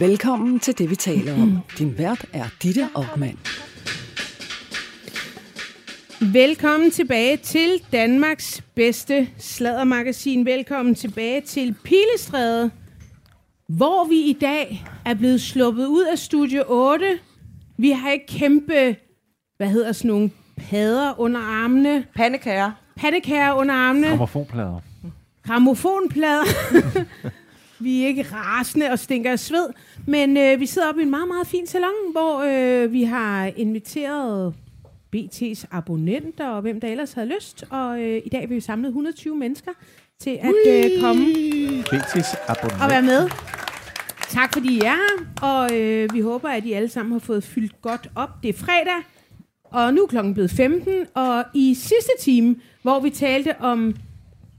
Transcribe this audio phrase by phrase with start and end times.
[0.00, 1.58] Velkommen til det, vi taler om.
[1.78, 3.38] Din vært er Ditte Aukmann.
[6.32, 10.46] Velkommen tilbage til Danmarks bedste sladdermagasin.
[10.46, 12.70] Velkommen tilbage til Pilestræde,
[13.68, 17.18] hvor vi i dag er blevet sluppet ud af Studio 8.
[17.78, 18.96] Vi har ikke kæmpe,
[19.56, 22.70] hvad hedder sådan nogle padder under armene, Pandekager.
[22.96, 24.80] pandekager under armene, Gramofonplader.
[25.46, 26.44] gramofonplader.
[27.78, 29.68] vi er ikke rasende og stinker af sved,
[30.06, 33.52] men øh, vi sidder oppe i en meget, meget fin salon, hvor øh, vi har
[33.56, 34.54] inviteret
[35.16, 37.64] BT's abonnenter og hvem der ellers havde lyst.
[37.70, 39.70] Og øh, i dag vil vi samlet 120 mennesker
[40.20, 41.24] til at øh, komme
[41.92, 42.82] BT's abonnement.
[42.82, 43.30] og være med.
[44.28, 47.44] Tak fordi I er her, og øh, vi håber, at I alle sammen har fået
[47.44, 48.30] fyldt godt op.
[48.42, 49.02] Det er fredag,
[49.64, 53.96] og nu er klokken blevet 15, og i sidste time, hvor vi talte om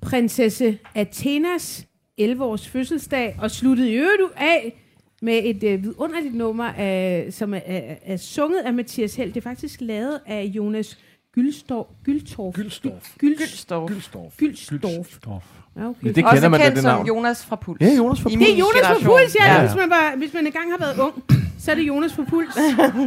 [0.02, 1.86] prinsesse Athenas
[2.22, 4.84] 11-års fødselsdag, og sluttede i øvrigt af
[5.22, 9.34] med et øh, vidunderligt nummer, af, som er, er, er sunget af Mathias Held.
[9.34, 10.98] Det er faktisk lavet af Jonas
[11.36, 11.90] Gyldstorff.
[12.04, 12.58] Gyldstorff.
[12.58, 13.16] Gyldstorff.
[13.20, 13.88] Gyldstorff.
[13.88, 14.38] Gyldstorff.
[14.38, 15.46] Gyldstorff.
[15.78, 16.00] Ja, okay.
[16.02, 17.08] Men det Også kender man da, kendt det som navn.
[17.08, 17.82] Jonas fra Puls.
[17.82, 18.40] Ja, Jonas fra Puls.
[18.40, 19.06] Det er Jonas generation.
[19.06, 19.54] puls, ja.
[19.54, 19.62] Ja.
[19.66, 21.24] Hvis, man var, hvis man engang har været ung,
[21.60, 22.56] så er det Jonas på puls.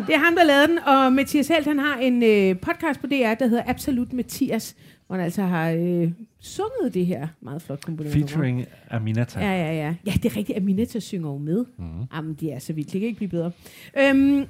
[0.06, 0.78] Det er ham, der lavede den.
[0.78, 4.76] Og Mathias Helt, han har en øh, podcast på DR, der hedder Absolut Mathias,
[5.10, 8.14] hvor han altså har øh, sunget det her meget flot komponeret.
[8.14, 8.28] nummer.
[8.28, 9.40] Featuring Aminata.
[9.40, 9.94] Ja, ja, ja.
[10.06, 10.58] Ja, det er rigtigt.
[10.58, 11.64] Aminata synger jo med.
[11.78, 11.84] Mm.
[12.14, 12.92] Jamen, det er så vildt.
[12.92, 13.52] Det kan ikke blive bedre.
[13.98, 14.46] Øhm,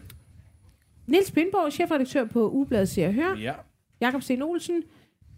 [1.06, 3.36] Niels Pindborg, chefredaktør på Ugebladet Se og Hør.
[3.36, 3.52] Ja.
[4.00, 4.82] Jakob Sten Olsen,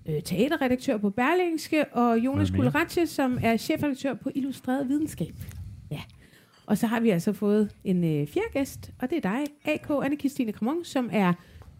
[0.08, 2.50] øh, teaterredaktør på Berlingske, og Jonas?
[2.50, 5.34] Kulratje, som er chefredaktør på Illustreret Videnskab.
[5.90, 6.00] Ja.
[6.66, 9.90] Og så har vi altså fået en øh, fjerde gæst, og det er dig, AK
[9.90, 11.32] Anne-Christine Kramon, som er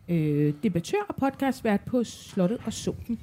[0.09, 3.19] øh, debattør og podcastvært på Slottet og Sumpen.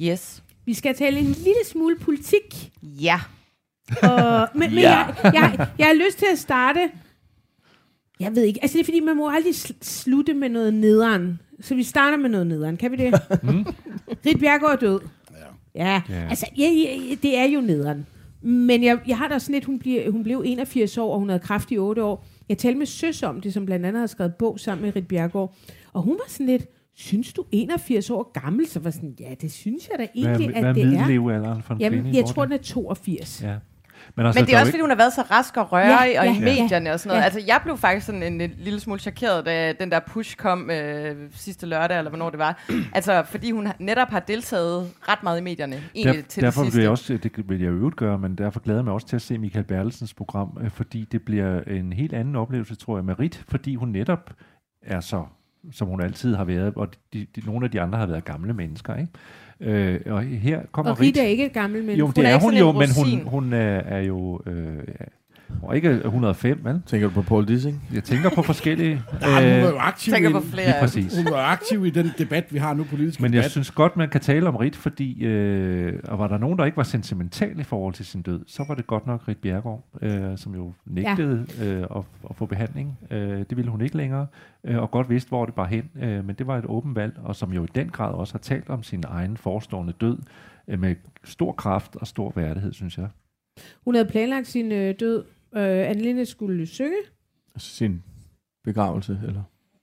[0.00, 0.42] Yes.
[0.66, 3.20] Vi skal tale en lille smule politik, Ja.
[4.02, 4.90] og, men, men Ja.
[4.90, 6.90] jeg, jeg, jeg har lyst til at starte...
[8.20, 11.40] Jeg ved ikke, altså det er fordi, man må aldrig sl- slutte med noget nederen.
[11.60, 13.14] Så vi starter med noget nederen, kan vi det?
[13.42, 13.64] Mm.
[14.26, 15.00] Rit Bjergård er død.
[15.74, 16.02] Ja.
[16.08, 18.06] Ja, altså ja, ja, det er jo nederen.
[18.42, 21.28] Men jeg, jeg har da sådan lidt, hun, bliver, hun blev 81 år, og hun
[21.28, 22.26] havde kræft i 8 år.
[22.48, 25.08] Jeg talte med Søs om det, som blandt andet har skrevet bog sammen med Rit
[25.08, 25.54] Bjergård.
[25.92, 28.68] Og hun var sådan lidt, synes du 81 år gammel?
[28.68, 30.86] Så var sådan, ja, det synes jeg da Hvad, egentlig, hvad er at det er.
[30.90, 32.18] middellevealderen for en Jamen, kvinde?
[32.18, 33.42] jeg tror, den er 82.
[33.42, 33.54] Ja.
[34.16, 36.20] Men, altså, Men det er også, fordi hun har været så rask og rørig, Ja,
[36.20, 36.40] og ja, i ja.
[36.40, 37.20] medierne og sådan noget.
[37.20, 37.24] Ja.
[37.24, 40.70] Altså, jeg blev faktisk sådan en, en lille smule chokeret, da den der push kom
[40.70, 42.64] øh, sidste lørdag, eller hvornår det var.
[42.94, 46.66] altså, fordi hun netop har deltaget ret meget i medierne, egentlig Der, til derfor det
[46.66, 46.82] vil sidste.
[46.82, 49.22] jeg også, det vil jeg øvrigt gøre, men derfor glæder jeg mig også til at
[49.22, 53.18] se Michael Bertelsens program, øh, fordi det bliver en helt anden oplevelse, tror jeg, med
[53.20, 54.30] Rit, fordi hun netop
[54.82, 55.24] er så,
[55.72, 58.54] som hun altid har været, og de, de, nogle af de andre har været gamle
[58.54, 59.12] mennesker, ikke?
[59.60, 61.98] Øh, og her kommer Og Rita er ikke et gammelt menneske.
[61.98, 62.88] Jo, Hun det er er, ikke hun jo, en men
[63.20, 64.42] hun, hun er, er jo...
[64.46, 64.78] Øh,
[65.68, 66.82] er ikke 105, vel?
[66.86, 67.82] Tænker du på Paul Dissing?
[67.94, 68.94] Jeg tænker på forskellige...
[69.20, 70.66] Nej, hun var jo aktiv tænker i, på den- flere.
[70.66, 71.16] lige præcis.
[71.16, 73.50] hun var aktiv i den debat, vi har nu, politisk Men jeg debat.
[73.50, 76.76] synes godt, man kan tale om Rit, fordi øh, og var der nogen, der ikke
[76.76, 80.38] var sentimental i forhold til sin død, så var det godt nok Rit Bjergård, øh,
[80.38, 82.98] som jo nægtede øh, at, at få behandling.
[83.10, 84.26] Øh, det ville hun ikke længere,
[84.64, 85.90] øh, og godt vidste, hvor det var hen.
[86.02, 88.38] Øh, men det var et åbent valg, og som jo i den grad også har
[88.38, 90.18] talt om sin egen forestående død,
[90.68, 90.94] øh, med
[91.24, 93.08] stor kraft og stor værdighed, synes jeg.
[93.84, 95.24] Hun havde planlagt sin øh, død.
[95.56, 96.96] Øh, Annelinde skulle synge.
[97.56, 98.02] Sin
[98.64, 99.42] begravelse, eller?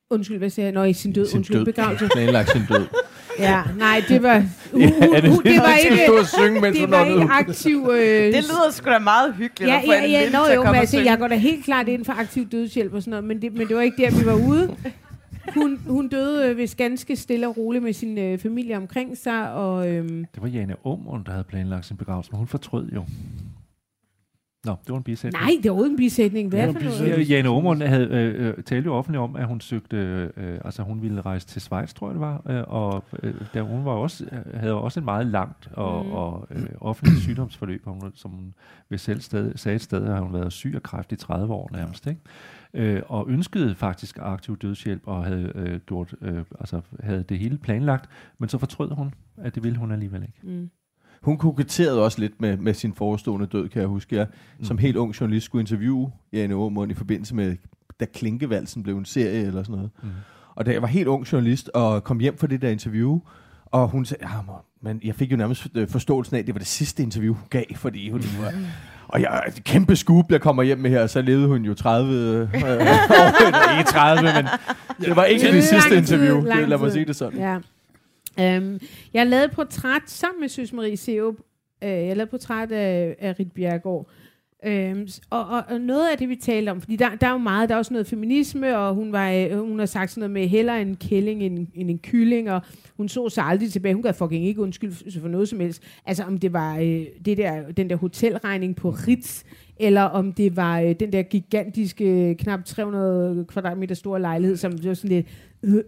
[0.10, 0.74] Undskyld, hvad sagde jeg?
[0.74, 1.26] Nå, i sin død.
[1.26, 1.66] Sin Undskyld, død.
[1.66, 2.08] begravelse.
[2.16, 2.86] Planlagt sin død.
[3.40, 4.38] Ja, nej, det var...
[4.74, 6.20] Uh, uh, uh, det- uh, det var ikke...
[6.20, 7.90] og synge, mens Det var ikke aktiv...
[7.94, 8.00] Øh,
[8.34, 10.52] Det lyder sgu da meget hyggeligt Ja, at få ja, en ja, lille nå, til
[10.52, 13.10] at jo, men altså, jeg går da helt klart ind for aktiv dødshjælp og sådan
[13.12, 14.76] noget, men det, men det var ikke der, vi var ude.
[15.56, 19.52] Hun, hun døde øh, vist ganske stille og roligt med sin øh, familie omkring sig,
[19.52, 23.06] og øhm, Det var Jane Aumund, der havde planlagt sin begravelse, men hun fortrød jo.
[24.66, 25.44] Nå, det var en bisætning.
[25.44, 26.50] nej, det var uden bisætning.
[26.50, 27.30] Hvad Ja, det for noget?
[27.30, 29.98] Ja, Jane Aumund havde, øh, øh, talte jo offentligt om, at hun søgte,
[30.38, 33.62] øh, altså hun ville rejse til Schweiz, tror jeg det var, øh, og øh, der,
[33.62, 36.12] hun var også, øh, havde også et meget langt og, Mm.
[36.12, 38.54] og øh, offentligt sygdomsforløb, og hun, som hun
[38.90, 41.70] ved selv sted, sagde et sted, har hun været syg af kræft i 30 år
[41.74, 42.22] nærmest, ikke?
[42.74, 47.58] Øh, og ønskede faktisk aktiv dødshjælp, og havde, øh, gjort, øh, altså, havde det hele
[47.58, 48.10] planlagt,
[48.40, 50.40] men så fortrød hun, at det ville hun alligevel ikke.
[50.44, 50.70] Mm.
[51.22, 54.16] Hun koketterede også lidt med, med sin forestående død, kan jeg huske.
[54.16, 54.28] Jeg
[54.64, 57.56] som helt ung journalist skulle interviewe Jane Aumund i forbindelse med,
[58.00, 59.90] da Klinkevalsen blev en serie eller sådan noget.
[60.04, 60.10] Mm.
[60.56, 63.20] Og da jeg var helt ung journalist og kom hjem fra det der interview,
[63.66, 64.38] og hun sagde, ja,
[64.82, 67.44] men jeg fik jo nærmest øh, forståelsen af, at det var det sidste interview, hun
[67.50, 68.54] gav, fordi hun var...
[69.08, 72.14] Og jeg et kæmpe scoop, jeg kommer hjem med her, så levede hun jo 30
[72.14, 74.46] øh, år, eller ikke 30, men
[75.02, 76.42] det var ikke Lang det sidste tid, interview.
[76.44, 76.94] lang Det, lad mig tid.
[76.94, 77.40] sige det sådan.
[77.40, 77.58] Ja.
[78.38, 78.80] Um,
[79.14, 81.36] jeg lavede et portræt sammen med Søs Marie Seup.
[81.36, 84.10] Uh, øh, jeg lavede et portræt af, af Rit Bjergård.
[84.66, 87.38] Øhm, og, og, og noget af det, vi talte om, fordi der, der er jo
[87.38, 90.32] meget, der er også noget feminisme, og hun, var, øh, hun har sagt sådan noget
[90.32, 92.62] med heller en kælling end, end en kylling, og
[92.98, 93.94] hun så sig aldrig tilbage.
[93.94, 95.84] Hun gav fucking ikke undskyld for- for noget som helst.
[96.06, 99.44] Altså om det var øh, det der, den der hotelregning på Ritz,
[99.80, 104.84] eller om det var øh, den der gigantiske, øh, knap 300 kvadratmeter store lejlighed, som
[104.84, 105.28] var sådan lidt,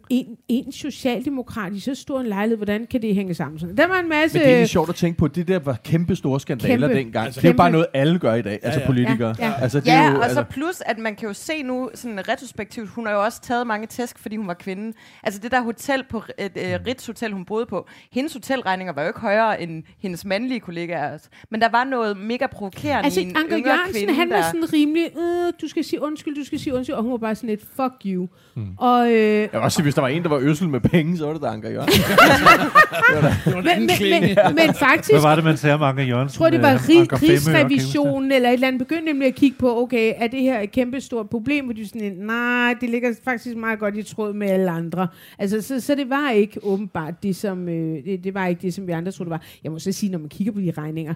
[0.10, 3.60] en, en socialdemokrat i så stor en lejlighed, hvordan kan det hænge sammen?
[3.60, 3.78] Sådan.
[3.78, 4.38] Der var en masse...
[4.38, 7.00] Men det er egentlig sjovt at tænke på, det der var kæmpe store skandaler Kæmpe.
[7.04, 7.26] dengang.
[7.26, 8.86] Altså, det er jo bare noget, alle gør i dag, altså ja.
[8.86, 9.36] politikere.
[9.40, 9.54] Ja, ja.
[9.62, 11.90] Altså, det er Ja, jo, og så altså, plus, at man kan jo se nu,
[11.94, 14.98] sådan retrospektivt, hun har jo også taget mange tæsk, fordi hun var kvinde.
[15.24, 19.02] Altså det der hotel på et øh, Ritz Hotel, hun boede på, hendes hotelregninger var
[19.02, 21.18] jo ikke højere end hendes mandlige kollegaer.
[21.52, 24.36] Men der var noget mega provokerende Altså, i en Anker yngre Jørgensen, kvinde, han var
[24.36, 24.44] der...
[24.44, 27.36] sådan rimelig, øh, du skal sige undskyld, du skal sige undskyld, og hun var bare
[27.36, 28.28] sådan et, fuck you.
[28.56, 28.68] Mm.
[28.78, 31.34] Og, øh, også sige, hvis der var en, der var øssel med penge, så var
[31.34, 32.02] det da Anker Jørgensen.
[33.14, 34.38] Det var en men, anden men, klinge.
[34.46, 36.44] men, men faktisk, Hvad var det, man sagde om Anker Jørgensen?
[36.44, 37.72] jeg tror, det var Øh, rig, Anker Femø, kan jeg huske det?
[37.72, 40.72] Rigsrevisionen eller et eller andet, begyndte nemlig at kigge på, okay, er det her et
[40.72, 41.66] kæmpe stort problem?
[41.66, 45.08] Hvor de sådan, nej, det ligger faktisk meget godt i tråd med alle andre.
[45.40, 48.74] Altså, så, så det var ikke åbenbart det, som, øh, det, det var ikke det,
[48.74, 49.44] som vi andre troede, det var.
[49.64, 51.14] Jeg må så sige, når man kigger på de regninger,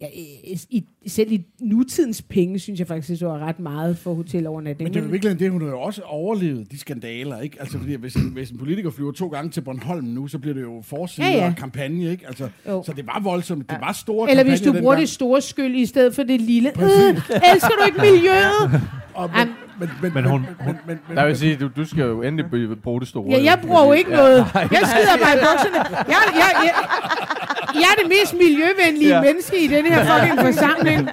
[0.00, 4.14] ja, i, i, selv i nutidens penge, synes jeg faktisk, det var ret meget for
[4.14, 4.86] hotelovernatning.
[4.88, 7.56] Men det er jo virkelig det, hun har jo også overlevet de skandaler, ikke?
[7.60, 10.54] Altså, fordi hvis en, hvis en politiker flyver to gange til Bornholm nu, så bliver
[10.54, 12.26] det jo forside Ja, ja, kampagne, ikke?
[12.26, 12.82] Altså, Jo.
[12.86, 13.70] så det var voldsomt.
[13.70, 16.68] Det var store Eller hvis du bruger det store skyld i stedet for det lille.
[16.82, 17.08] Øh,
[17.54, 18.80] elsker du ikke miljøet?
[19.14, 19.48] Og, men,
[19.80, 22.22] men, men, Men hun- men, men, men, men, Der vil sige, du, du skal jo
[22.22, 23.30] endelig bruge det store.
[23.30, 24.36] Ja, jeg bruger jo ikke noget.
[24.54, 25.96] Jeg skider bare i bukserne.
[25.96, 26.72] Jeg, jeg, jeg,
[27.74, 29.20] jeg er det mest miljøvenlige Ja.
[29.20, 31.08] menneske i den her fucking forsamling.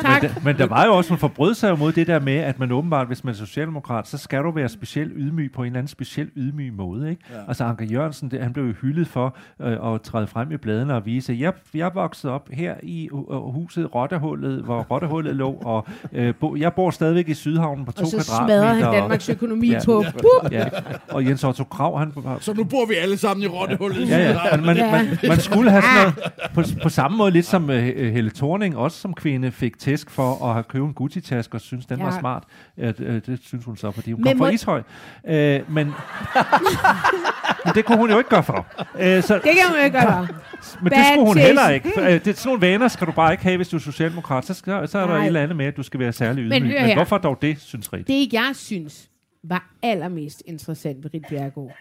[0.00, 0.22] Tak.
[0.22, 2.58] Men, der, men der var jo også, hun forbrød sig mod det der med, at
[2.58, 5.78] man åbenbart, hvis man er socialdemokrat, så skal du være specielt ydmyg på en eller
[5.78, 7.10] anden speciel ydmyg måde.
[7.10, 7.22] Ikke?
[7.30, 7.34] Ja.
[7.48, 10.94] Altså Anker Jørgensen, det, han blev jo hyldet for øh, at træde frem i bladene
[10.94, 15.50] og vise, at jeg, jeg voksede op her i uh, huset Rottehullet, hvor Rottehullet lå,
[15.64, 18.60] og øh, bo, jeg bor stadigvæk i Sydhavnen på to Og så kvadratmeter.
[18.72, 19.78] smadrer han Danmarks økonomi Ja.
[19.84, 20.04] på.
[20.52, 20.64] Ja,
[21.10, 24.08] og Jens Otto Krav, han Så nu bor vi alle sammen i rottehullet.
[24.08, 24.18] Ja,
[24.52, 24.56] ja.
[24.56, 24.90] Man, Ja.
[24.90, 26.12] man, man skulle have sådan
[26.54, 30.10] noget, på, på samme måde lidt som uh, Helle Thorning, også som kvinde, fik tæsk
[30.10, 32.04] for at have købt en Gucci-taske og synes, den ja.
[32.04, 32.44] var smart.
[32.76, 34.78] Uh, det synes hun så, fordi hun Men kom fra må- Ishøj.
[35.24, 35.86] Uh, men,
[37.64, 38.66] men det kunne hun jo ikke gøre for.
[38.78, 40.20] Uh, så, Det kan man jo ikke gøre.
[40.82, 41.46] men det Bad skulle hun taste.
[41.46, 41.92] heller ikke.
[41.96, 44.44] Uh, det, sådan nogle vaner skal du bare ikke have, hvis du er socialdemokrat.
[44.44, 45.22] Så, skal, så er der Nej.
[45.22, 46.50] et eller andet med, at du skal være særlig ydmyg.
[46.50, 46.94] Men Men, men her.
[46.94, 48.06] hvorfor dog det, synes Rit?
[48.08, 49.10] Det, jeg synes
[49.44, 51.72] var allermest interessant ved Rit Bjergård,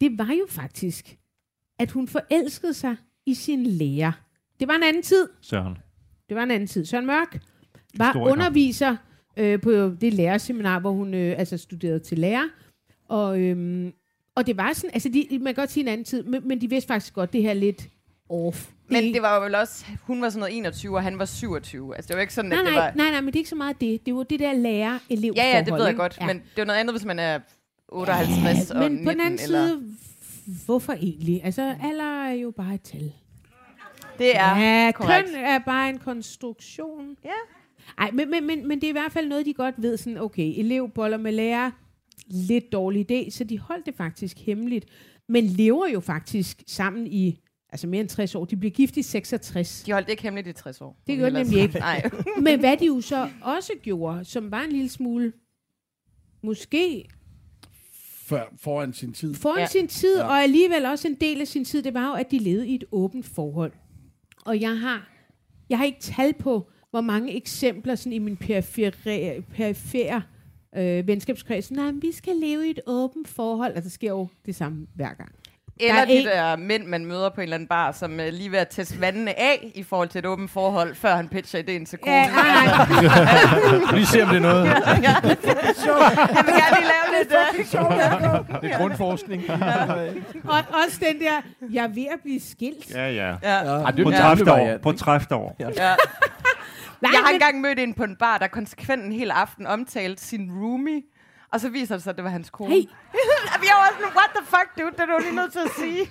[0.00, 1.16] det var jo faktisk,
[1.78, 2.96] at hun forelskede sig
[3.30, 4.12] i sin lærer.
[4.60, 5.28] Det var en anden tid.
[5.40, 5.78] Søren.
[6.28, 6.84] Det var en anden tid.
[6.84, 7.38] Søren Mørk
[7.96, 8.32] var Historiker.
[8.32, 8.96] underviser
[9.36, 12.48] øh, på det lærerseminar, hvor hun øh, altså studerede til lærer.
[13.08, 13.92] Og, øhm,
[14.34, 16.60] og det var sådan, altså de, man kan godt sige en anden tid, men, men
[16.60, 17.88] de vidste faktisk godt, det her er lidt
[18.28, 18.68] off.
[18.88, 21.96] Men det var jo vel også, hun var sådan noget 21, og han var 27.
[21.96, 22.92] Altså det var ikke sådan, nej, at det nej, var...
[22.96, 24.06] nej, nej, men det er ikke så meget det.
[24.06, 26.18] Det var det der lærer-elev Ja, ja, det ved jeg godt.
[26.20, 26.26] Ja.
[26.26, 27.38] Men det er jo noget andet, hvis man er
[27.88, 29.66] 58 og men 19, på den anden eller...
[29.66, 29.96] side,
[30.66, 31.40] hvorfor egentlig?
[31.44, 33.12] Altså, alder er jo bare et tal.
[34.20, 35.28] Det er ja, korrekt.
[35.28, 37.16] køn er bare en konstruktion.
[37.24, 37.30] Ja.
[37.98, 39.96] Ej, men, men, men, men det er i hvert fald noget, de godt ved.
[39.96, 41.70] Sådan, okay, elevboller med lærer,
[42.26, 44.86] lidt dårlig idé, så de holdt det faktisk hemmeligt.
[45.28, 47.40] Men lever jo faktisk sammen i
[47.72, 48.44] altså mere end 60 år.
[48.44, 49.82] De blev gift i 66.
[49.86, 51.02] De holdt det ikke hemmeligt i 60 år.
[51.06, 51.78] Det gjorde de nemlig ikke.
[51.78, 52.10] Nej.
[52.40, 55.32] Men hvad de jo så også gjorde, som var en lille smule,
[56.42, 57.08] måske
[58.26, 59.34] For, foran sin tid.
[59.34, 59.66] foran ja.
[59.66, 60.18] Sin tid.
[60.18, 60.24] Ja.
[60.24, 62.74] og alligevel også en del af sin tid, det var jo, at de levede i
[62.74, 63.72] et åbent forhold.
[64.44, 65.08] Og jeg har,
[65.68, 70.22] jeg har ikke tal på, hvor mange eksempler sådan i min perifære, perifære
[70.76, 71.70] øh, venskabskreds.
[71.70, 73.72] Nej, men vi skal leve i et åbent forhold.
[73.74, 75.34] Altså, det sker jo det samme hver gang.
[75.80, 78.18] Eller Der er de der mænd, man møder på en eller anden bar, som uh,
[78.32, 81.58] lige ved at teste vandene af i forhold til et åbent forhold, før han pitcher
[81.58, 82.16] ideen til konen.
[82.16, 83.94] Ja, nej, nej.
[83.96, 84.66] Lige se, om det er noget.
[84.68, 87.32] Han vil gerne lige lave lidt...
[87.32, 89.42] Uh, Det er grundforskning.
[90.44, 91.32] Og også den der,
[91.72, 92.90] jeg er ved at blive skilt.
[92.94, 93.28] Ja, ja.
[93.42, 93.48] ja.
[93.48, 94.56] Er På den gamle 30 år.
[94.56, 94.98] variant, På ikke?
[95.00, 95.56] 30 år.
[95.60, 95.66] Ja.
[97.02, 100.24] Nej, Jeg har engang mødt en på en bar, der konsekvent en hel aften omtalte
[100.24, 101.02] sin roomie.
[101.52, 102.70] Og så viser det sig, at det var hans kone.
[102.74, 102.80] Hey.
[103.68, 104.90] Jeg var også sådan, what the fuck, dude?
[104.96, 106.10] Det er du lige nødt til at sige.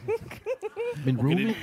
[1.05, 1.55] Min roomie.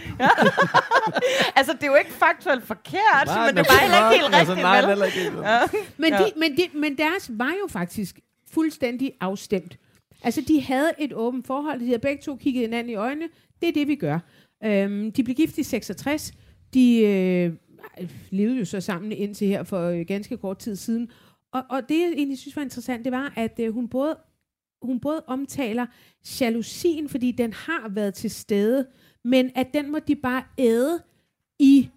[1.58, 4.52] altså, det er jo ikke faktuelt forkert, Nej, men det var heller ikke helt altså,
[4.52, 4.88] rigtigt, nej, vel?
[4.88, 5.34] heller ikke helt.
[5.98, 6.18] Men, Ja.
[6.18, 8.18] de, men, de, men deres var jo faktisk
[8.52, 9.76] fuldstændig afstemt.
[10.22, 11.80] Altså, de havde et åbent forhold.
[11.80, 13.28] De havde begge to kigget hinanden i øjnene.
[13.60, 14.18] Det er det, vi gør.
[14.64, 16.32] Øhm, de blev gift i 66.
[16.74, 17.52] De øh,
[18.30, 21.08] levede jo så sammen indtil her for øh, ganske kort tid siden.
[21.52, 24.16] Og, og det, jeg egentlig synes var interessant, det var, at øh, hun både
[24.82, 25.86] hun både omtaler
[26.40, 28.86] jalousien, fordi den har været til stede,
[29.24, 31.02] men at den må de bare æde
[31.58, 31.90] i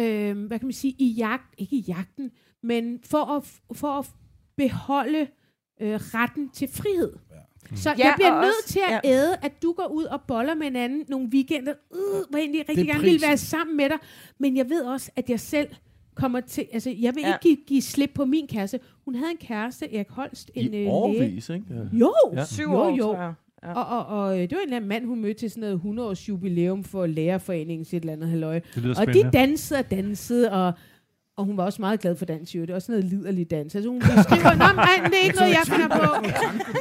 [0.00, 2.30] øh, hvad kan man sige, i jagt, ikke i jagten,
[2.62, 4.06] men for at, for at
[4.56, 5.20] beholde
[5.80, 7.12] øh, retten til frihed.
[7.30, 7.36] Ja.
[7.76, 9.10] Så Ja, jeg bliver og nødt også- til at ja.
[9.10, 11.98] æde, at du går ud og boller med en anden nogle weekender, øh,
[12.30, 13.98] hvor jeg egentlig rigtig er gerne vil være sammen med dig,
[14.38, 15.68] men jeg ved også, at jeg selv
[16.14, 17.28] kommer til, altså jeg vil Ja.
[17.28, 18.80] ikke give, give slip på min kæreste.
[19.04, 20.90] Hun havde en kæreste, Erik Holst, en øh, I læge.
[20.90, 21.64] årvis, ikke?
[21.92, 22.44] Jo, Ja.
[22.44, 23.02] Syv jo, år, jo.
[23.04, 23.32] tror jeg.
[23.64, 23.72] Ja.
[23.72, 25.98] Og, og, og øh, det var en eller anden mand, hun mødte til sådan noget
[25.98, 28.60] 100-års jubilæum for lærerforeningen et eller andet halløj.
[28.98, 30.72] Og de dansede og dansede, og,
[31.36, 32.60] og hun var også meget glad for dans, jo.
[32.60, 33.74] Det var også noget liderlig dans.
[33.74, 36.04] Altså hun beskriver, Nå, nej, det er ikke noget, jeg finder på.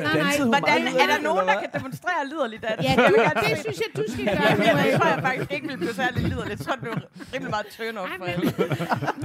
[0.03, 0.48] Nej, nej.
[0.53, 2.83] Hvordan er der nogen, der kan demonstrere liderligt dans?
[2.88, 3.13] Ja, du,
[3.50, 4.51] det synes jeg, du skal gøre.
[4.67, 6.60] Ja, det tror jeg faktisk ikke ville blive særlig liderligt.
[6.63, 6.93] Så det blev
[7.33, 8.45] rimelig meget turn off for alle.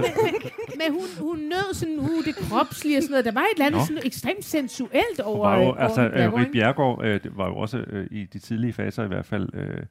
[0.01, 0.33] men, men,
[0.79, 3.25] men hun, hun nød sådan uh, det kropslige og sådan noget.
[3.25, 6.51] Der var et eller andet sådan ekstremt sensuelt over, var jo, altså, Rit øh, Rit
[6.51, 9.83] Bjergård øh, det var jo også øh, i de tidlige faser i hvert fald øh,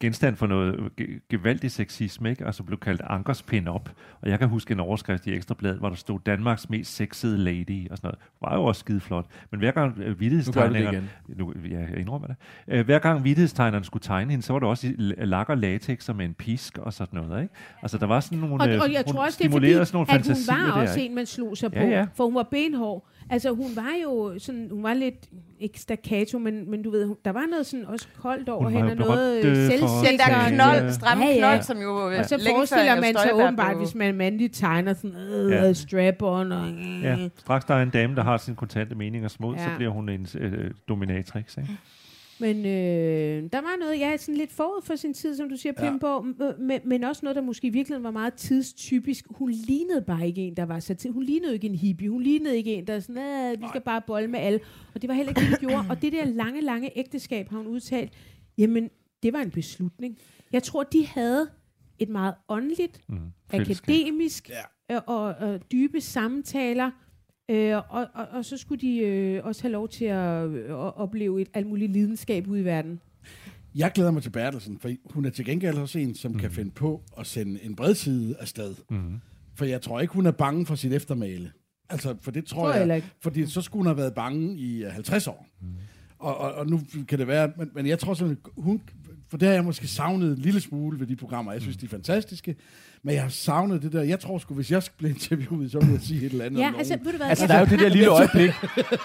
[0.00, 2.46] genstand for noget ge- gevaldig sexisme, ikke?
[2.46, 3.90] altså blev kaldt Ankers pin-up.
[4.20, 7.90] Og jeg kan huske en overskrift i Ekstrabladet, hvor der stod Danmarks mest sexede lady
[7.90, 8.18] og sådan noget.
[8.42, 9.26] Var jo også skide flot.
[9.50, 11.10] Men hver gang øh, vittighedstegneren...
[11.28, 12.36] Nu, ja, jeg indrømmer det.
[12.68, 15.58] Øh, hver gang vittighedstegneren skulle tegne hende, så var det også i l- lak og
[15.58, 17.42] latex med en pisk og sådan noget.
[17.42, 17.54] Ikke?
[17.82, 18.54] Altså, der var sådan nogle...
[18.64, 20.72] Og, øh, og jeg hun tror også, det er fordi, sådan nogle at hun var
[20.80, 21.08] også der, ikke?
[21.10, 21.86] en, man slog sig Ja, på.
[21.86, 22.06] ja.
[22.14, 23.06] For hun var benhård.
[23.30, 25.14] Altså, hun var jo sådan, hun var lidt,
[25.60, 28.90] ikke staccato, men, men du ved, hun- der var noget sådan også koldt over hende,
[28.90, 30.10] og noget øh, for- selvsikker.
[30.10, 30.92] Den der Ja, knold, ja.
[30.92, 31.38] stramme Ja, ja.
[31.38, 34.54] knold, som jo øh, Og så længe før forestiller man sig åbenbart, hvis man mandligt
[34.54, 35.64] tegner sådan øh, Ja.
[35.64, 35.72] ja.
[35.72, 36.68] strap-on og...
[37.02, 39.58] Ja, straks der er en dame, der har sin kontante meninger små, ja.
[39.64, 39.76] så Ja.
[39.76, 41.56] bliver hun en øh, dominatrix.
[41.56, 41.68] Ikke?
[42.40, 45.56] Men øh, der var noget, jeg er sådan lidt forud for sin tid, som du
[45.56, 49.24] siger, Pim, på, m- men, men også noget, der måske i virkeligheden var meget tidstypisk.
[49.30, 51.10] Hun lignede bare ikke en, der var så til.
[51.10, 52.10] Hun lignede ikke en hippie.
[52.10, 54.60] Hun lignede ikke en, der er sådan, "Ah, vi skal bare bolle med alle.
[54.94, 55.86] Og det var heller ikke det, hun gjorde.
[55.90, 58.12] Og det der lange, lange ægteskab, har hun udtalt,
[58.58, 58.90] jamen,
[59.22, 60.18] det var en beslutning.
[60.52, 61.48] Jeg tror, de havde
[61.98, 63.16] et meget åndeligt, Mm,
[63.52, 64.48] akademisk
[64.88, 64.94] Ja.
[64.94, 66.90] øh, og, og dybe samtaler.
[67.50, 70.96] Øh, og, og, og så skulle de øh, også have lov til at øh, at
[70.96, 73.00] opleve et alt muligt lidenskab ude i verden.
[73.74, 76.38] Jeg glæder mig til Bertelsen, for hun er til gengæld også en, som mm.
[76.38, 78.74] kan finde på at sende en bredside afsted.
[78.90, 79.20] Mm.
[79.54, 81.52] For jeg tror ikke, hun er bange for sit eftermæle.
[81.90, 84.84] Altså, for det tror, Tror jeg jeg, fordi så skulle hun have været bange i
[84.84, 85.46] øh, 50 år.
[85.60, 85.66] Mm.
[86.18, 88.82] Og, og, og nu kan det være, men, men jeg tror sådan, hun,
[89.30, 91.52] for det har jeg måske savnet en lille smule ved de programmer.
[91.52, 92.56] Jeg synes, de er fantastiske,
[93.02, 94.02] men jeg har savnet det der.
[94.02, 96.72] Jeg tror sgu, hvis jeg blev interviewet, så ville jeg sige et eller andet Ja,
[96.78, 97.26] altså, ved du hvad?
[97.26, 98.50] Altså, der er jo det der lille øjeblik,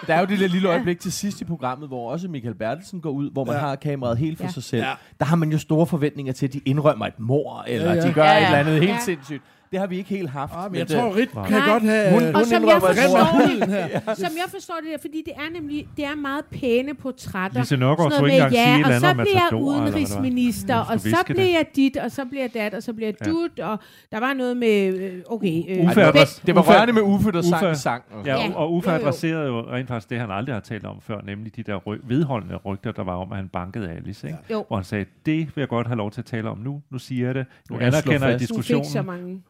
[0.08, 3.02] der er jo det der lille øjeblik til sidst i programmet, hvor også Michael Bertelsen
[3.02, 3.60] går ud, hvor man Ja.
[3.60, 4.52] har kameraet helt for Ja.
[4.52, 4.82] sig selv.
[4.84, 4.94] Ja.
[5.20, 8.08] Der har man jo store forventninger til, at de indrømmer et mor, eller Ja, ja.
[8.08, 8.46] de gør Ja, et ja.
[8.46, 9.00] eller andet helt Ja.
[9.06, 9.42] sindssygt.
[9.74, 10.54] Det har vi ikke helt haft.
[10.56, 11.48] Ah, men jeg tror, Rit Nej.
[11.48, 11.70] kan Nej.
[11.72, 12.12] godt have...
[12.14, 14.14] Hun- øh, Og som jeg forstår det, her.
[14.16, 17.60] som jeg forstår det der, fordi det er nemlig, det er meget pæne portrætter.
[17.60, 21.00] Lise Nørgaard noget ikke engang sige ja, eller og så bliver jeg udenrigsminister, Hun og
[21.00, 23.32] så bliver jeg dit, og så bliver jeg dat, og så bliver jeg Ja.
[23.32, 23.78] dut, og
[24.12, 25.64] der var noget med, øh, okay...
[25.70, 26.02] Øh, Uffe
[26.48, 28.04] det, var, rørende med Uffe, der sang sang.
[28.12, 31.02] og- Ja, Ja, og Uffe adresserede jo rent faktisk det, han aldrig har talt om
[31.02, 34.28] før, nemlig de der vedholdende rygter, der var om, at han bankede Alice.
[34.28, 34.40] Ikke?
[34.52, 34.66] Jo.
[34.68, 36.82] Hvor han sagde, det vil jeg godt have lov til at tale om nu.
[36.92, 37.46] Nu siger jeg det.
[37.70, 38.50] Nu jeg anerkender jeg fast.
[38.50, 39.44] du fik så diskussionen,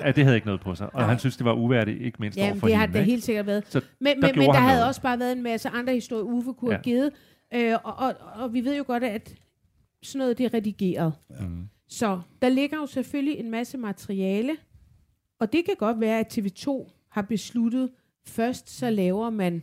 [0.00, 0.86] at det havde ikke noget på sig.
[0.94, 1.08] Og Nej.
[1.08, 2.94] han synes, det var uværdigt, ikke mindst Jamen, for det har hende.
[2.94, 3.10] det ikke?
[3.10, 3.64] helt sikkert været.
[3.68, 4.88] Så Men, der men, men der havde noget.
[4.88, 6.76] også bare været en masse andre historier, Uffe kunne Ja.
[6.76, 7.10] have givet.
[7.54, 9.34] Øh, og, og, og vi ved jo godt, at
[10.02, 11.12] sådan noget, det er redigeret.
[11.40, 11.68] Mm.
[11.88, 14.56] Så der ligger jo selvfølgelig en masse materiale,
[15.40, 17.90] og det kan godt være, at TV2 har besluttet,
[18.26, 19.62] først så laver man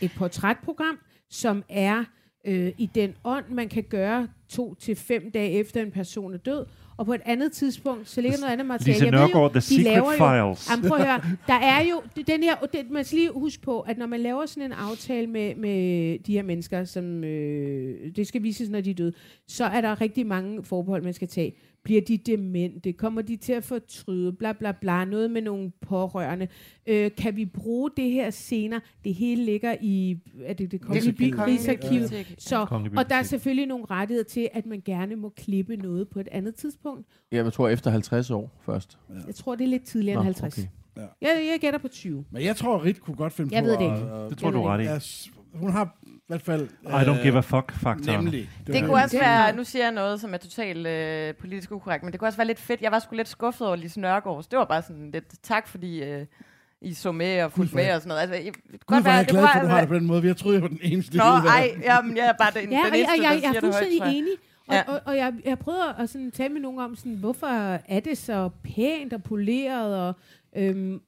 [0.00, 0.98] et portrætprogram,
[1.30, 2.04] som er
[2.46, 6.38] øh, i den ånd, man kan gøre to til fem dage efter en person er
[6.38, 6.66] død,
[6.96, 9.00] og på et andet tidspunkt, så ligger noget andet materiale.
[9.00, 10.70] Lise Nørgaard, The Secret laver jo- Files.
[10.70, 11.20] Jamen, prøv at høre.
[11.46, 14.46] Der er jo den her, det, man skal lige huske på, at når man laver
[14.46, 18.90] sådan en aftale med, med de her mennesker, som øh, det skal vises, når de
[18.90, 19.12] er døde,
[19.48, 21.52] så er der rigtig mange forbehold, man skal tage.
[21.86, 22.92] Bliver de demente?
[22.92, 24.32] Kommer de til at fortryde?
[24.32, 25.04] Bla bla bla.
[25.04, 26.48] Noget med nogle pårørende.
[26.86, 28.80] Øh, kan vi bruge det her senere?
[29.04, 32.12] Det hele ligger i er det, det kongelige Rigsarkivet.
[32.12, 32.24] Ja.
[32.38, 32.66] Så,
[32.96, 36.28] og der er selvfølgelig nogle rettigheder til, at man gerne må klippe noget på et
[36.32, 37.06] andet tidspunkt.
[37.32, 38.98] Ja, jeg tror efter 50 år først.
[39.26, 40.58] Jeg tror, det er lidt tidligere Nå, end 50.
[40.58, 40.68] okay.
[40.96, 41.08] Jeg,
[41.52, 42.24] jeg gætter på 20.
[42.30, 44.10] Men jeg tror, Rit kunne godt finde Jeg på ved det at- ikke.
[44.14, 44.84] at- Det tror Jeg du er ret i.
[44.84, 46.68] Ja, hun har hvert fald...
[46.84, 48.24] I don't give a fuck-faktoren.
[48.24, 48.48] Nemlig.
[48.66, 52.02] Det var- kunne også være, nu siger jeg noget, som er totalt øh, politisk ukorrekt,
[52.04, 52.80] men det kunne også være lidt fedt.
[52.82, 54.42] Jeg var sgu lidt skuffet over Lise Nørgaard.
[54.42, 56.26] så Det var bare sådan lidt tak, fordi øh,
[56.80, 58.20] I så med og fulgte med og sådan noget.
[58.20, 59.88] Altså, jeg, det kunne godt er være, jeg det glad for, at du har det
[59.88, 60.26] på den måde.
[60.26, 61.16] Jeg troede, jeg var den eneste.
[61.18, 63.48] Nå, ej, jamen, jeg er bare den, Ja, den og jeg, eneste, jeg, jeg, jeg
[63.48, 64.32] er det højt, fuldstændig enig.
[64.68, 64.82] Og, Ja.
[64.88, 67.46] og, og jeg, jeg prøvede at sådan tale med nogen om, sådan, hvorfor
[67.88, 70.14] er det så pænt og poleret, og,
[70.56, 71.00] øhm,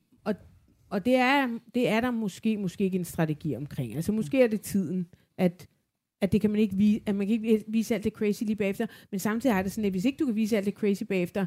[0.90, 3.94] og, det, er, det er der måske, måske ikke en strategi omkring.
[3.96, 5.06] Altså måske er det tiden,
[5.38, 5.66] at
[6.20, 8.56] at det kan man ikke vise, at man kan ikke vise alt det crazy lige
[8.56, 11.02] bagefter, men samtidig har det sådan, at hvis ikke du kan vise alt det crazy
[11.02, 11.46] bagefter,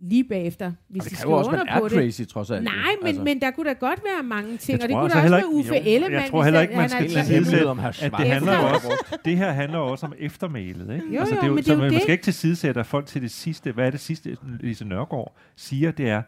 [0.00, 2.50] lige bagefter, hvis Og det de skriver jo også, under man er på crazy, trods
[2.50, 2.60] alt.
[2.64, 2.70] det.
[2.70, 2.76] jo.
[2.76, 5.18] Nej, men, Altså, men der kunne da godt være mange ting, og det kunne altså
[5.18, 6.14] da også være ikke- Uffe jo, Ellemann.
[6.22, 9.52] jeg tror heller ikke, man skal er her at det handler, jo også, det her
[9.52, 10.94] handler jo også om eftermælet.
[10.94, 11.14] Ikke?
[11.14, 12.02] Jo, altså, jo, det er jo, men det så er jo man, man det.
[12.02, 15.90] skal ikke tilsidesætte, at folk til det sidste, hvad er det sidste, Lise Nørgaard siger,
[15.90, 16.22] det er,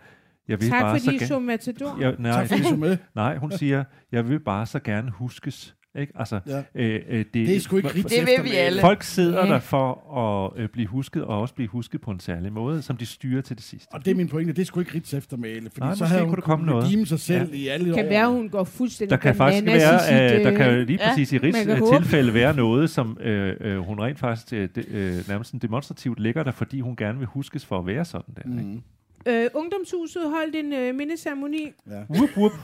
[0.48, 1.46] jeg vil Tak bare fordi så I så gerne...
[1.46, 1.98] Matador.
[2.00, 2.96] Jeg, nej, Tak fordi du så med.
[3.14, 5.74] nej, hun siger, jeg vil bare så gerne huskes.
[5.98, 6.12] Ikke?
[6.16, 6.62] Altså, Ja.
[6.74, 8.80] øh, øh, det, Det er sgu ikke Rits Det vil vi alle.
[8.80, 9.52] Folk sidder Ja.
[9.52, 10.16] der for
[10.56, 13.42] at øh, blive husket, og også blive husket på en særlig måde, som de styrer
[13.42, 13.88] til det sidste.
[13.92, 16.20] Og det er min pointe, det er sgu ikke Rits eftermæle, fordi Nej, så havde
[16.20, 17.08] kunne hun der komme noget.
[17.08, 18.08] sig selv i alle kan år.
[18.08, 20.98] være, hun går fuldstændig Der kan faktisk være, i sit, øh, der kan øh, lige
[21.02, 24.68] ja, præcis i Rigs øh, tilfælde være noget, som øh, øh, hun rent faktisk øh,
[24.76, 28.42] øh, nærmest demonstrativt lægger der, fordi hun gerne vil huskes for at være sådan der.
[28.46, 28.52] Mm.
[28.52, 28.82] Mm.
[29.26, 31.72] Øh, Ungdomshuset holdt en øh, mindeceremoni.
[32.10, 32.52] Whoop, whoop.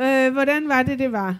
[0.00, 1.38] Øh, hvordan var det, det var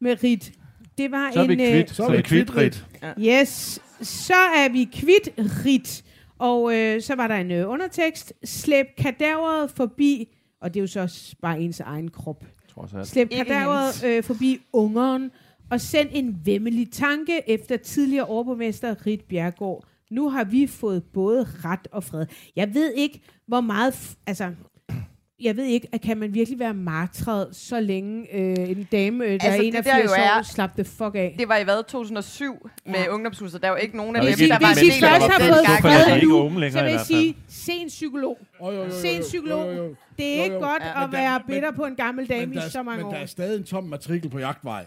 [0.00, 0.52] med Rit?
[0.98, 1.58] Det var Så er vi en...
[1.58, 3.40] kvidt, så så er vi vi kvidt, kvidt, Rit.
[3.40, 5.28] Yes, så er vi kvidt
[5.66, 6.04] Rit.
[6.38, 8.32] Og øh, så var der en øh, undertekst.
[8.44, 10.28] Slæb kadaveret forbi,
[10.60, 12.44] og det er jo så også bare ens egen krop.
[12.74, 13.06] Trods alt.
[13.06, 15.30] Slæb kadaveret øh, forbi ungeren,
[15.70, 19.84] og send en vemmelig tanke efter tidligere overborgmester Rit Bjergård.
[20.12, 22.26] Nu har vi fået både ret og fred.
[22.56, 23.94] Jeg ved ikke, hvor meget...
[24.26, 24.50] Altså,
[25.40, 29.30] jeg ved ikke, at kan man virkelig være martret så længe øh, en dame, øh,
[29.30, 31.34] der Altså, er det 81 der jo år, er- slap the fuck af.
[31.38, 33.08] Det var i hvad, 2007 med Ja.
[33.14, 33.62] ungdomshuset.
[33.62, 35.10] Der var ikke nogen af Der dem, der en var en Hvis I del af
[35.10, 35.64] først har den fået
[36.10, 38.38] er det nu, så vil jeg sige, se en psykolog.
[38.60, 39.76] Oh, jo, jo, jo, Se en psykolog.
[39.76, 39.94] jo.
[40.18, 43.02] Det er ikke godt Ja, at være bitter på en gammel dame i så mange
[43.04, 43.22] men der år.
[43.22, 44.84] er stadig en tom matrikel på jagtvej.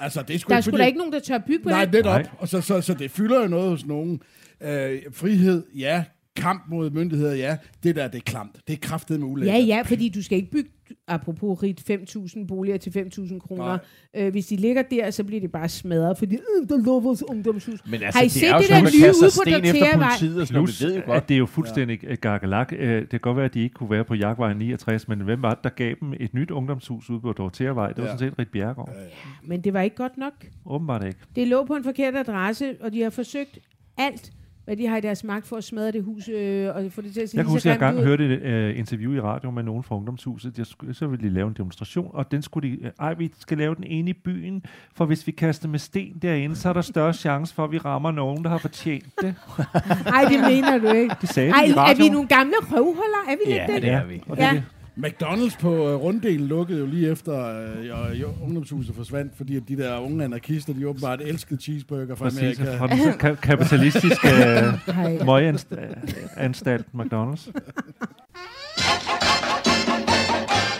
[0.00, 1.62] Altså, det er sgu Der er ikke sgu fordi- da ikke nogen, der tør bygge
[1.62, 1.92] på Nej, det.
[1.92, 2.20] netop.
[2.20, 2.26] Nej.
[2.38, 4.20] Og så, så, så det fylder jo noget hos nogen.
[4.60, 6.04] Øh, frihed, ja.
[6.36, 7.56] Kamp mod myndigheder, ja.
[7.82, 8.56] Det der, det er klamt.
[8.66, 9.54] Det er kraftet med ulækkert.
[9.58, 10.70] Ja, ja, fordi du skal ikke bygge,
[11.08, 13.78] apropos rigt, 5.000 boliger til 5.000 kroner.
[14.16, 17.22] Øh, hvis de ligger der, så bliver de bare smadret, fordi øh, der lå vores
[17.28, 17.80] ungdomshus.
[17.90, 19.72] Men Har I det set er jo det sådan, der nye ude på sten efter
[19.72, 20.08] Dorteavej?
[20.08, 20.66] politiet og sådan noget.
[20.68, 21.28] Plus, ved jo at godt.
[21.28, 22.14] det er jo fuldstændig ja.
[22.14, 22.72] gakkelak.
[22.78, 25.42] Øh, Det kan godt være, at de ikke kunne være på Jagtvej 69, men hvem
[25.42, 27.88] var det, der gav dem et nyt ungdomshus ude på Dorteavej?
[27.88, 28.16] Det var Ja.
[28.16, 28.90] sådan set Rit Bjergård.
[29.44, 30.32] Men det var ikke godt nok.
[30.66, 31.18] Åbenbart ikke.
[31.36, 33.58] Det lå på en forkert adresse, og de har forsøgt
[33.98, 34.32] alt,
[34.68, 37.12] hvad de har i deres magt for at smadre det hus, øh, og få det
[37.12, 38.02] til at se Jeg kan huske, at jeg engang ud.
[38.04, 40.58] hørte et øh, interview i radio med nogen fra ungdomshuset.
[40.58, 42.74] Jeg skulle, så ville de lave en demonstration, og den skulle de...
[42.84, 44.62] Øh, ej, vi skal lave den inde i byen,
[44.94, 47.78] for hvis vi kaster med sten derinde, så er der større chance for, at vi
[47.78, 49.34] rammer nogen, der har fortjent det.
[50.06, 51.14] Ej, det mener du ikke.
[51.20, 52.12] Det sagde Ej, de i er vi radioen.
[52.12, 53.24] nogle gamle røvhuller?
[53.28, 53.82] Er vi Ja, lidt det?
[53.82, 54.22] det er vi.
[54.28, 54.62] Og det, Ja.
[55.04, 57.64] McDonald's på uh, runddelen lukkede jo lige efter
[58.10, 62.24] uh, jo, ungdomshuset forsvandt, fordi at de der unge anarkister, de åbenbart elskede cheeseburger fra
[62.24, 62.78] Præcis, Amerika.
[62.78, 67.50] fra den så ka- kapitalistiske øh, møganstalt McDonald's.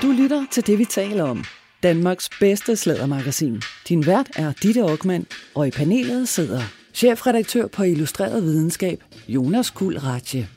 [0.03, 1.45] Du lytter til det, vi taler om.
[1.83, 3.63] Danmarks bedste slædermagasin.
[3.89, 6.61] Din vært er Ditte Aukmann, og i panelet sidder
[6.95, 10.49] chefredaktør på Illustreret Videnskab, Jonas Ratje.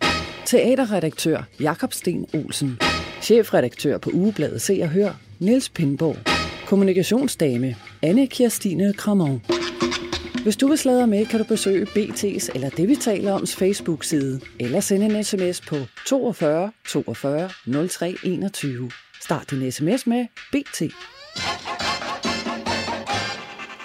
[0.45, 2.77] Teaterredaktør Jakob Sten Olsen.
[3.21, 6.17] Chefredaktør på Ugebladet Se og Hør, Niels Pindborg.
[6.67, 9.41] Kommunikationsdame, Anne Kirstine Kramon.
[10.43, 14.41] Hvis du vil sladre med, kan du besøge BT's eller det, vi taler oms Facebook-side,
[14.59, 15.75] eller sende en sms på
[16.07, 17.49] 42 42
[17.89, 18.91] 03 21.
[19.21, 20.81] Start din sms med BT.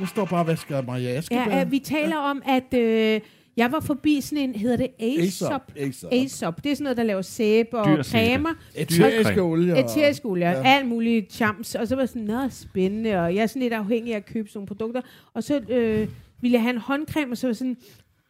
[0.01, 1.57] Nu står bare og vasker Maria Askebær.
[1.57, 3.21] Ja, øh, vi taler om, at øh,
[3.57, 5.73] jeg var forbi sådan en, hedder det Aesop?
[5.77, 6.13] Aesop.
[6.13, 6.65] Aesop.
[6.65, 8.55] Det er sådan noget, der laver sæbe og cremer.
[8.75, 9.79] Eteriske olie.
[9.85, 10.63] Eterisk olie, Ja.
[10.65, 11.75] alt muligt chams.
[11.75, 13.17] Og så var jeg sådan, nå, spændende.
[13.21, 15.01] Og jeg er sådan lidt afhængig af at købe sådan nogle produkter.
[15.35, 16.09] Og så øh,
[16.41, 17.77] ville jeg have en håndcreme, og så var jeg sådan,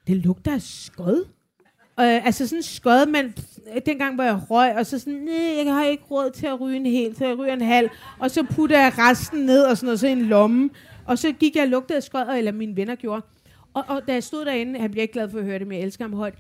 [0.07, 1.25] det lugter af skod.
[2.01, 3.35] Øh, altså sådan skod, men
[3.87, 6.77] dengang var jeg røg, og så sådan, nej, jeg har ikke råd til at ryge
[6.77, 7.89] en hel, så jeg ryger en halv.
[8.19, 10.71] Og så putter jeg resten ned og sådan noget, så i en lomme.
[11.07, 13.23] Og så gik jeg og lugtede af skod, eller mine venner gjorde.
[13.77, 15.79] Og, og da jeg stod derinde, han bliver ikke glad for at høre det, men
[15.79, 16.35] jeg elsker ham højt.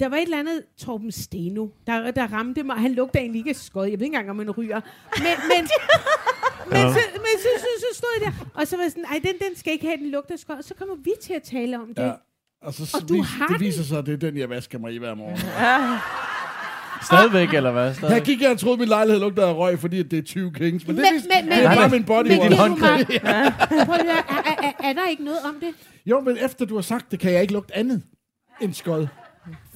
[0.00, 2.76] Der var et eller andet Torben Steno, der, der ramte mig.
[2.76, 3.82] Han lugter egentlig ikke skod.
[3.86, 4.80] Jeg ved ikke engang, om han ryger.
[5.18, 5.62] Men, men,
[6.72, 9.20] men, så, men så, så, så, stod jeg der, og så var jeg sådan, ej,
[9.24, 10.56] den, den skal ikke have, den lugter af skod.
[10.56, 12.02] Og så kommer vi til at tale om det.
[12.02, 12.06] Ja.
[12.06, 12.12] Ja.
[12.62, 13.66] Og, så, Og du vis, har det den.
[13.66, 15.38] viser sig, at det er den, jeg vasker mig i hver morgen.
[17.02, 17.94] Stadigvæk, eller hvad?
[17.94, 18.24] Stadigvæk.
[18.24, 20.52] gik jeg og troede, at min lejlighed lugtede af røg, fordi at det er 20
[20.52, 20.86] kings.
[20.86, 22.52] Men det, Men- men- det er men- bare min body Men wash.
[22.52, 22.76] du mig,
[23.86, 25.74] prøv at høre, er, er, er, er der ikke noget om det?
[26.06, 28.02] Jo, men efter du har sagt det, kan jeg ikke lugte andet
[28.60, 29.06] end skod.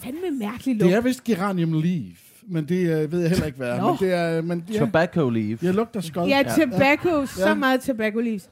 [0.02, 0.88] Fandme mærkelig lugt.
[0.90, 3.80] Det er vist geranium leaf, men det øh, ved jeg heller ikke, hvad er.
[3.80, 3.86] Nå.
[3.90, 5.62] Men det er, men ja, Tobacco leaf.
[5.62, 6.28] jeg lugter skod.
[6.28, 7.26] Ja, tobacco.
[7.26, 7.54] Så Ja.
[7.54, 8.50] meget tobacco leaves.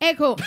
[0.00, 0.40] AK.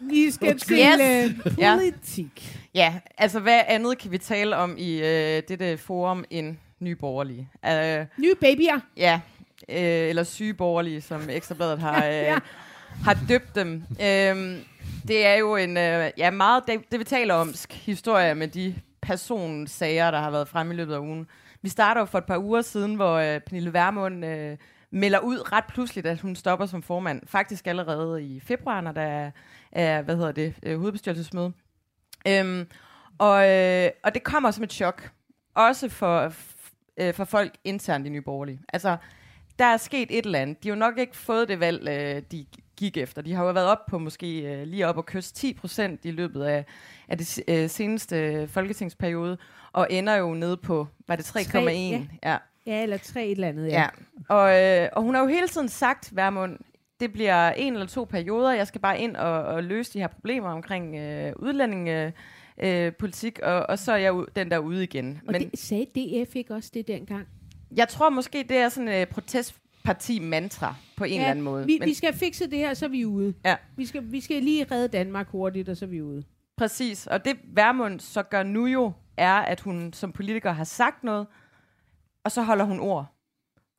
[0.00, 1.30] Vi skal til Yes.
[1.46, 1.76] øh, Ja.
[1.76, 2.58] politik.
[2.74, 7.48] Ja, altså hvad andet kan vi tale om i øh, dette forum end nye borgerlige?
[7.66, 8.80] Øh, Nye babyer.
[8.96, 9.20] ja,
[9.68, 12.38] øh, eller syge borgerlige, som Ekstrabladet har, øh, Ja.
[13.04, 13.82] har døbt dem.
[14.02, 14.56] Øhm,
[15.08, 18.74] det er jo en øh, ja, meget, det, det vi taler om, historie med de
[19.02, 21.26] personsager, der har været frem i løbet af ugen.
[21.62, 24.56] Vi starter jo for et par uger siden, hvor øh, Pernille Vermund øh,
[24.90, 27.22] melder ud ret pludseligt, at hun stopper som formand.
[27.26, 29.30] Faktisk allerede i februar, når der er,
[29.72, 31.52] er hvad hedder det, øh, hovedbestyrelsesmøde.
[32.28, 32.66] Øhm,
[33.18, 35.10] og, øh, og det kommer som et chok.
[35.54, 36.32] Også for,
[36.96, 38.60] øh, for folk internt i Nye Borgerlige.
[38.72, 38.96] Altså,
[39.58, 40.62] der er sket et eller andet.
[40.62, 43.22] De har jo nok ikke fået det valg, øh, de gik efter.
[43.22, 46.10] De har jo været op på måske øh, lige op og kysse 10 procent i
[46.10, 46.64] løbet af,
[47.08, 49.38] af det øh, seneste folketingsperiode,
[49.72, 51.70] og ender jo nede på, var det 3,1?
[51.70, 52.00] Ja.
[52.24, 52.36] ja.
[52.66, 53.80] Ja, eller tre et eller andet, ja.
[53.80, 53.88] ja.
[54.28, 56.58] Og, øh, og hun har jo hele tiden sagt, Værmund,
[57.00, 60.06] det bliver en eller to perioder, jeg skal bare ind og, og løse de her
[60.06, 65.20] problemer omkring øh, udlændingepolitik, øh, og, og så er jeg den der ude igen.
[65.26, 67.26] Og Men, det, sagde DF ikke også det dengang?
[67.76, 69.06] Jeg tror måske, det er sådan et øh,
[69.84, 71.66] protestparti-mantra på en ja, eller anden måde.
[71.66, 73.34] Vi, Men, vi skal fikse det her, så er vi ude.
[73.44, 73.56] Ja.
[73.76, 76.22] Vi skal, vi skal lige redde Danmark hurtigt, og så er vi ude.
[76.56, 81.04] Præcis, og det Værmund så gør nu jo, er, at hun som politiker har sagt
[81.04, 81.26] noget,
[82.24, 83.06] og så holder hun ord.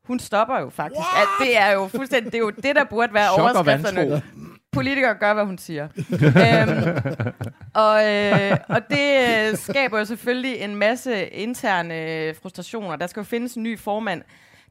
[0.07, 1.07] Hun stopper jo faktisk.
[1.17, 4.21] At det er jo fuldstændig, det er jo det, der burde være Chok overskrifterne.
[4.71, 5.83] Politikere gør, hvad hun siger.
[6.45, 6.97] øhm,
[7.73, 12.95] og, øh, og det øh, skaber jo selvfølgelig en masse interne øh, frustrationer.
[12.95, 14.21] Der skal jo findes en ny formand.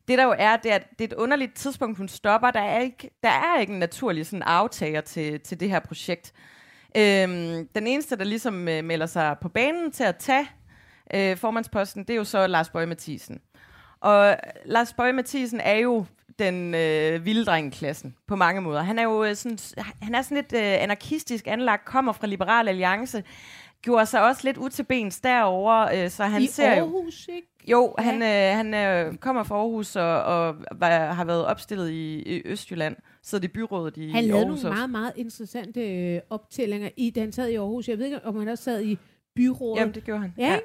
[0.09, 2.51] Det der jo er, det er, det er et underligt tidspunkt, hun stopper.
[2.51, 6.33] Der er ikke, der er ikke en naturlig sådan, aftager til, til det her projekt.
[6.97, 10.49] Øhm, den eneste, der ligesom øh, melder sig på banen til at tage
[11.15, 13.41] øh, formandsposten, det er jo så Lars Bøge Mathisen.
[14.01, 16.07] Og Lars Bøge Mathisen er jo
[16.39, 18.83] den øh, vilde dreng i klassen på mange måder.
[18.83, 19.59] Han er jo øh, sådan,
[20.03, 23.25] han er sådan lidt øh, anarkistisk anlagt, kommer fra Liberal Alliance,
[23.83, 26.85] gjorde sig også lidt ud til bens derover, øh, så han I ser jo...
[26.85, 27.49] Aarhus, ikke?
[27.69, 32.23] Jo, han, øh, han øh, kommer fra Aarhus og, og var, har været opstillet i,
[32.37, 36.21] i Østjylland, sidder i byrådet i Han i lavede Aarhus nogle meget, meget interessante øh,
[36.31, 37.89] optællinger, i, da han sad i Aarhus.
[37.89, 38.99] Jeg ved ikke, om han også sad i
[39.37, 39.81] byrådet.
[39.81, 40.35] Jamen, det gjorde han.
[40.39, 40.59] Ja, ja.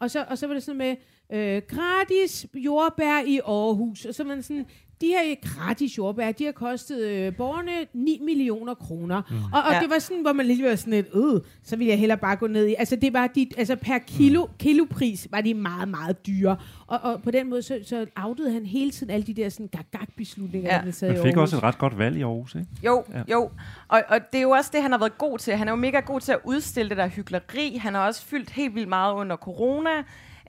[0.00, 0.96] Og, så, og så var det sådan med,
[1.32, 4.04] øh, gratis jordbær i Aarhus.
[4.04, 4.66] Og så var man sådan,
[5.00, 9.22] de her gratis jordbær, de har kostet øh, borgerne 9 millioner kroner.
[9.30, 9.36] Mm.
[9.52, 9.80] Og, og Ja.
[9.80, 12.36] det var sådan, hvor man lige var sådan lidt, øh, så ville jeg hellere bare
[12.36, 12.74] gå ned i.
[12.78, 16.56] Altså det var de, altså per kilo, kilopris var de meget, meget dyre.
[16.86, 19.68] Og, og på den måde, så, så outede han hele tiden alle de der sådan
[19.68, 20.78] gag-gag-beslutninger, Ja.
[20.80, 21.28] han sad i Han Aarhus.
[21.32, 22.66] fik også et ret godt valg i Aarhus, ikke?
[22.84, 23.22] Jo, ja.
[23.32, 23.50] jo.
[23.88, 25.54] Og, og det er jo også det, han har været god til.
[25.56, 27.76] Han er jo mega god til at udstille det der hyggeleri.
[27.76, 29.90] Han har også fyldt helt vildt meget under corona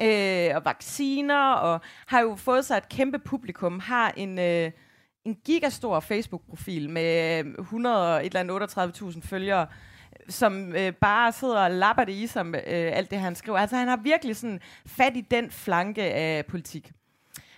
[0.02, 3.80] øh, og vacciner, og har jo fået sig et kæmpe publikum.
[3.80, 4.72] Har en, øh,
[5.26, 9.68] en gigastor Facebook-profil med øh, 100 et eller andet 38.000 følgere,
[10.30, 13.58] som øh, bare sidder og lapper det i som øh, alt det, han skriver.
[13.58, 16.92] Altså han har virkelig sådan fat i den flanke af politik.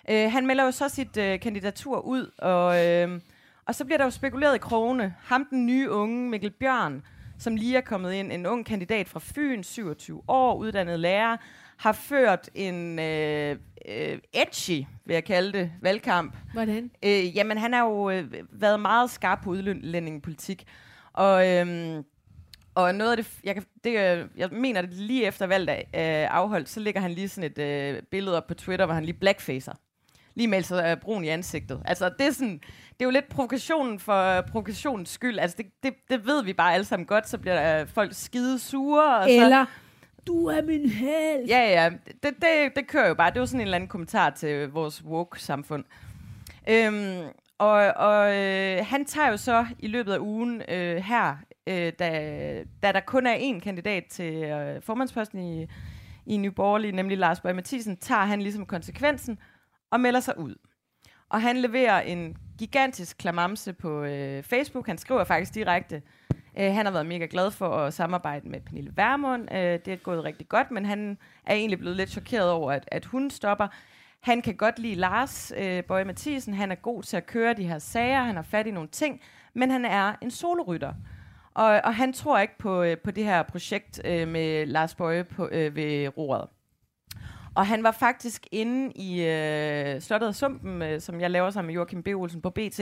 [0.10, 3.20] Øh, han melder jo så sit øh, kandidatur ud, og, øh,
[3.66, 5.16] og så bliver der jo spekuleret i krogene.
[5.24, 7.04] Ham, den nye unge Mikkel Bjørn,
[7.40, 11.38] som lige er kommet ind, en ung kandidat fra Fyn, 27 år, uddannet lærer,
[11.80, 13.56] har ført en øh,
[13.88, 16.36] øh, edgy, vil jeg kalde det, valgkamp.
[16.54, 16.92] Hvordan?
[17.06, 20.64] Øh, jamen, han har jo øh, været meget skarp på udlændingepolitik.
[21.14, 22.04] Og, øhm,
[22.76, 26.24] og noget af det, jeg, kan, det, øh, jeg mener, det lige efter valget er
[26.24, 29.06] øh, afholdt, så ligger han lige sådan et øh, billede op på Twitter, hvor han
[29.06, 29.74] lige blackfacer.
[30.36, 31.82] Lige melder sig øh, brun i ansigtet.
[31.86, 35.40] Altså, det er, sådan, det er jo lidt provokationen for provokationens skyld.
[35.40, 38.14] Altså, det, det, det ved vi bare alle sammen godt, så bliver der, øh, folk
[38.14, 39.18] skide sure.
[39.18, 39.66] Og så, Eller,
[40.28, 41.48] du er min held.
[41.48, 43.32] Ja, ja, det, det, det kører jo bare.
[43.32, 45.84] Det var sådan en eller anden kommentar til vores woke-samfund.
[46.70, 47.28] Øhm,
[47.58, 52.64] og og øh, han tager jo så i løbet af ugen øh, her, øh, da,
[52.84, 55.68] da der kun er én kandidat til øh, formandsposten i,
[56.26, 59.40] i Nye Borgerlige, nemlig Lars Borg Mathisen, tager han ligesom konsekvensen
[59.92, 60.56] og melder sig ud.
[61.30, 64.88] Og han leverer en gigantisk klamamse på øh, Facebook.
[64.88, 66.02] Han skriver faktisk direkte,
[66.60, 69.52] øh, han har været mega glad for at samarbejde med Pernille Vermund.
[69.52, 72.90] Øh, det er gået rigtig godt, men han er egentlig blevet lidt chokeret over, at,
[72.92, 73.68] at hun stopper.
[74.20, 76.54] Han kan godt lide Lars øh, Bøje Mathisen.
[76.54, 78.24] Han er god til at køre de her sager.
[78.24, 79.22] Han har fat i nogle ting,
[79.54, 80.94] men han er en solorytter.
[81.54, 85.24] Og, og han tror ikke på, øh, på det her projekt øh, med Lars Bøje
[85.24, 86.48] på, øh, ved roret.
[87.56, 91.68] Og han var faktisk inde i øh, Slottet af Sumpen, øh, som jeg laver sammen
[91.68, 92.08] med Joachim B.
[92.08, 92.80] Olsen på BT.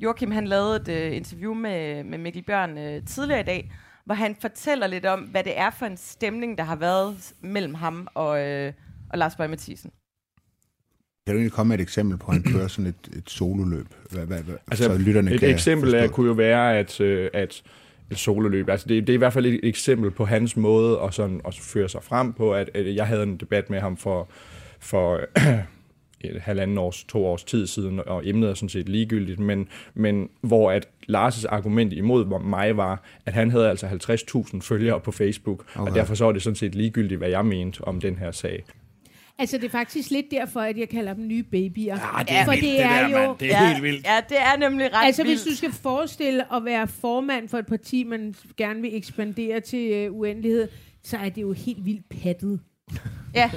[0.00, 3.72] Joachim han lavede et øh, interview med, med Mikkel Bjørn øh, tidligere i dag,
[4.04, 7.74] hvor han fortæller lidt om, hvad det er for en stemning, der har været mellem
[7.74, 8.72] ham og, øh,
[9.10, 9.90] og Lars Bøge Mathisen.
[11.26, 13.86] Kan du egentlig komme med et eksempel på, at han kører sådan et, et sololøb?
[14.10, 16.14] Hvad, hvad, hvad, Altså, så lytterne et kan eksempel er, forstå?
[16.14, 17.62] kunne jo være, at, øh, at
[18.12, 21.14] et sololøb, altså det, det er i hvert fald et eksempel på hans måde at,
[21.14, 24.28] sådan, at føre sig frem på, at, at jeg havde en debat med ham for,
[24.80, 25.20] for
[26.20, 30.28] et halvanden års, to års tid siden, og emnet er sådan set ligegyldigt, men, men
[30.40, 35.64] hvor at Lars' argument imod mig var, at han havde altså 50.000 følgere på Facebook,
[35.74, 35.90] okay.
[35.90, 38.64] og derfor så var det sådan set ligegyldigt, hvad jeg mente om den her sag.
[39.42, 41.96] Altså, det er faktisk lidt derfor, at jeg kalder dem nye babyer.
[42.18, 43.38] Ja, det er For vildt, det er der, jo- mand.
[43.38, 44.06] Det er ja, helt vildt.
[44.06, 45.44] Ja, det er nemlig ret Altså, vildt.
[45.44, 49.90] hvis du skal forestille at være formand for et parti, man gerne vil ekspandere til
[49.92, 50.68] øh, uendelighed,
[51.04, 52.60] så er det jo helt vildt pattet.
[53.34, 53.50] Ja,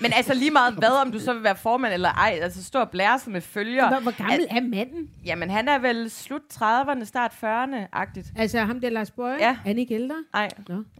[0.00, 2.78] men altså lige meget hvad, om du så vil være formand eller ej, altså stå
[2.80, 3.88] og blære sig med følger.
[3.88, 5.10] Hvor, hvor gammel er manden?
[5.24, 8.32] Jamen, han er vel slut 30'erne, start 40'erne-agtigt.
[8.36, 9.36] Altså, ham der Lars Bøje?
[9.40, 9.48] Ja.
[9.48, 10.14] Er han ikke ældre?
[10.32, 10.48] Nej,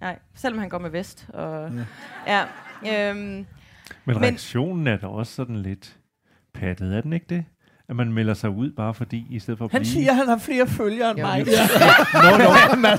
[0.01, 1.27] nej, selvom han går med vest.
[1.29, 1.70] Og,
[2.27, 2.44] ja.
[2.85, 3.46] ja øhm,
[4.09, 5.97] Men Men- reaktionen er da også sådan lidt
[6.55, 7.44] pattet, er den ikke det?
[7.88, 9.92] At man melder sig ud bare fordi, i stedet for at Han blive...
[9.92, 11.38] siger, at han har flere følgere end mig.
[12.25, 12.51] Nå, nå.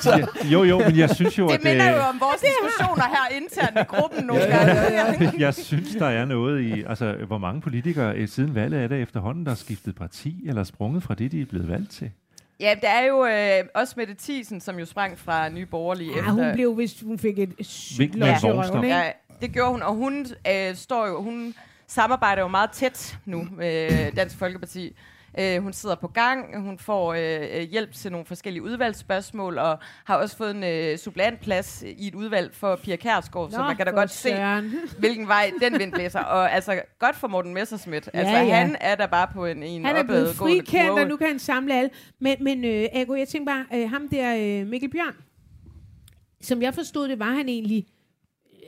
[0.43, 1.63] Ja, jo, jo, men jeg synes jo, det at...
[1.63, 5.33] minder øh, jo om vores diskussioner her internt i gruppen nogle gange.
[5.39, 6.83] jeg synes, der er noget i...
[6.83, 10.63] Altså, hvor mange politikere øh, siden valget er der efterhånden, der har skiftet parti eller
[10.63, 12.11] sprunget fra det, de er blevet valgt til?
[12.59, 16.19] Ja, der er jo øh, også Mette Thiesen, som jo sprang fra Nye Borgerlige Ja,
[16.19, 16.31] efter...
[16.31, 18.15] hun blev, hvis hun fik et sygt
[18.83, 18.95] ikke?
[18.97, 21.55] Ja, det gjorde hun, og hun øh, står jo, hun
[21.87, 24.95] samarbejder jo meget tæt nu med Dansk Folkeparti.
[25.39, 29.79] Øh, hun sidder på gang, hun får øh, øh, hjælp til nogle forskellige udvalgsspørgsmål, og
[30.05, 33.85] har også fået en øh, suppleantplads i et udvalg for Pia Kærsgaard, så man kan
[33.85, 34.73] da godt se, søren.
[34.99, 36.19] hvilken vej den vind blæser.
[36.19, 38.09] Og altså, godt for Morten Messerschmidt.
[38.13, 38.55] Altså, Ja, ja.
[38.55, 41.39] han er der bare på en, en Han er blevet frikendt, og nu kan han
[41.39, 41.89] samle alle.
[42.19, 45.15] Men, men øh, Ago, jeg tænker bare, øh, ham der øh, Mikkel Bjørn,
[46.41, 47.87] som jeg forstod det, var han egentlig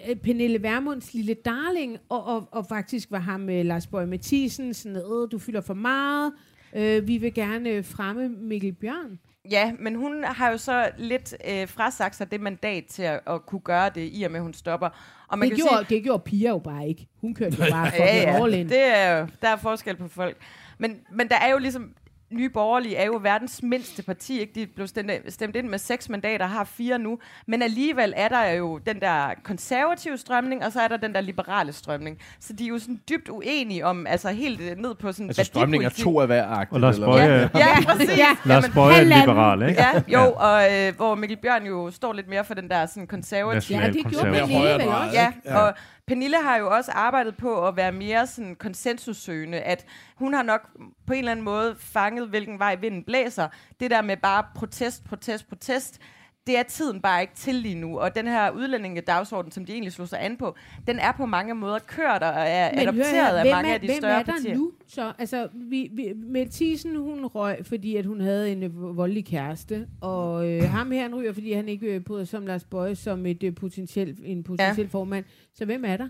[0.09, 4.73] øh, Pernille Vermunds lille darling, og, og, og faktisk var ham øh, Lars Bøge Mathisen,
[4.73, 6.33] sådan noget, du fylder for meget,
[6.75, 9.19] øh, vi vil gerne øh, fremme Mikkel Bjørn.
[9.51, 13.45] Ja, men hun har jo så lidt øh, frasagt sig det mandat til at, at
[13.45, 14.89] kunne gøre det, i og med, at hun stopper.
[15.27, 17.07] Og man Det kan gjorde, det gjorde Pia jo bare ikke.
[17.21, 20.07] Hun kørte jo bare sige, fucking ja, ja, det er jo, der er forskel på
[20.07, 20.37] folk.
[20.77, 21.93] Men, men der er jo ligesom,
[22.31, 24.53] Nye Borgerlige er jo verdens mindste parti, ikke?
[24.55, 27.19] De blev stemt, ind med seks mandater, har fire nu.
[27.47, 31.21] Men alligevel er der jo den der konservative strømning, og så er der den der
[31.21, 32.17] liberale strømning.
[32.39, 35.85] Så de er jo sådan dybt uenige om, altså helt ned på sådan Altså strømning
[35.85, 36.71] er to af hver agt.
[36.73, 37.49] Og Lars Bøje, Ja, ja.
[37.55, 38.17] ja, præcis.
[38.17, 38.27] Ja.
[38.45, 39.81] Lars Bøje er liberal, ikke?
[39.81, 43.07] Ja, jo, og øh, hvor Mikkel Bjørn jo står lidt mere for den der sådan
[43.07, 44.47] konservative Ja, det gjorde Nationalkonservativ.
[44.47, 45.19] Pernille højre vel drejet, også.
[45.45, 45.59] Ja.
[45.59, 45.73] og
[46.11, 50.69] Pernille har jo også arbejdet på at være mere sådan konsensussøgende, at hun har nok
[51.07, 53.47] på en eller anden måde fanget, hvilken vej vinden blæser.
[53.79, 55.99] Det der med bare protest, protest, protest,
[56.47, 57.99] det er tiden bare ikke til lige nu.
[57.99, 60.55] Og den her udlændingedagsorden, som de egentlig slog sig an på,
[60.87, 63.73] den er på mange måder kørt og er Men adopteret her, af hvem mange er,
[63.73, 64.55] af de hvem større er der partier.
[64.55, 64.71] nu?
[64.87, 69.25] Så, altså, vi, vi, Mette Thiesen, hun røg, fordi at hun havde en øh, voldelig
[69.25, 72.63] kæreste, og øh, ham her, han ryger, fordi han ikke øh, bryder sig om Lars
[72.63, 74.91] Bøje som et, øh, potentiel, en potentiel ja.
[74.91, 75.25] formand.
[75.55, 76.07] Så hvem er der?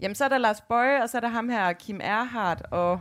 [0.00, 3.00] Jamen, så er der Lars Bøje, og så er der ham her, Kim Erhardt, og...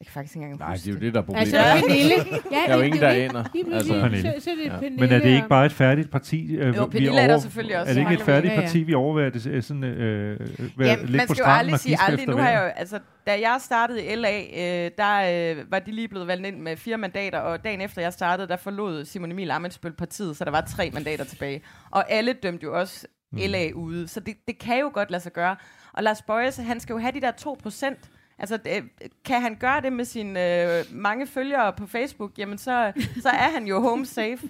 [0.00, 1.40] Jeg kan faktisk ikke engang Nej, det er jo det, der er problemet.
[1.54, 1.80] Altså, Ja.
[1.80, 2.14] Pernille.
[2.52, 3.44] Ja, Der er jo det ingen, der.
[3.54, 3.92] Lige Altså.
[3.92, 4.22] Pernille.
[4.22, 4.74] så, så er det Ja.
[4.78, 4.96] Pernille.
[5.00, 6.56] Men er det ikke bare et færdigt parti?
[6.56, 7.90] Øh, Jo, vi Pernille er der over- selvfølgelig også.
[7.90, 8.66] Er det ikke et færdigt Ja, ja.
[8.66, 11.50] parti, vi overvejer det øh, sådan, øh, øh, være Ja, lidt man på skal jo
[11.52, 12.26] aldrig sige aldrig.
[12.28, 15.90] Nu har jeg jo, altså, da jeg startede i LA, øh, der øh, var de
[15.92, 19.30] lige blevet valgt ind med fire mandater, og dagen efter jeg startede, der forlod Simon
[19.32, 21.62] Emil Amensbøl partiet, så der var tre mandater tilbage.
[21.90, 23.38] Og alle dømte jo også Mm.
[23.38, 25.56] LA ude, så det, det kan jo godt lade sig gøre.
[25.92, 28.10] Og Lars Bøjes, han skal jo have de der 2 procent.
[28.38, 28.84] Altså, det,
[29.24, 33.50] kan han gøre det med sine øh, mange følgere på Facebook, jamen så, så er
[33.50, 34.48] han jo home safe.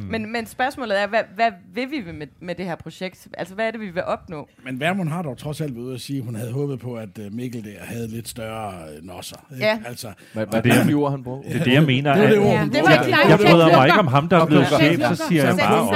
[0.00, 0.06] Mm.
[0.10, 3.28] Men, men spørgsmålet er, hvad, hvad vil vi med, med det her projekt?
[3.38, 4.48] Altså, hvad er det, vi vil opnå?
[4.64, 6.94] Men Vermund har dog trods alt været ude at sige, at hun havde håbet på,
[6.94, 9.36] at øh, Mikkel der havde lidt større øh, nosser.
[9.52, 9.64] ikke?
[9.66, 9.78] Ja.
[9.86, 11.48] Altså, Hvad, hvad det det er- er det ord, han brugte?
[11.50, 12.12] Det er det, jeg mener.
[12.14, 13.28] Det var det ord, Ja, det var klart.
[13.28, 15.94] Jeg bryder mig ikke om ham, der er blevet chef, så siger jeg bare op.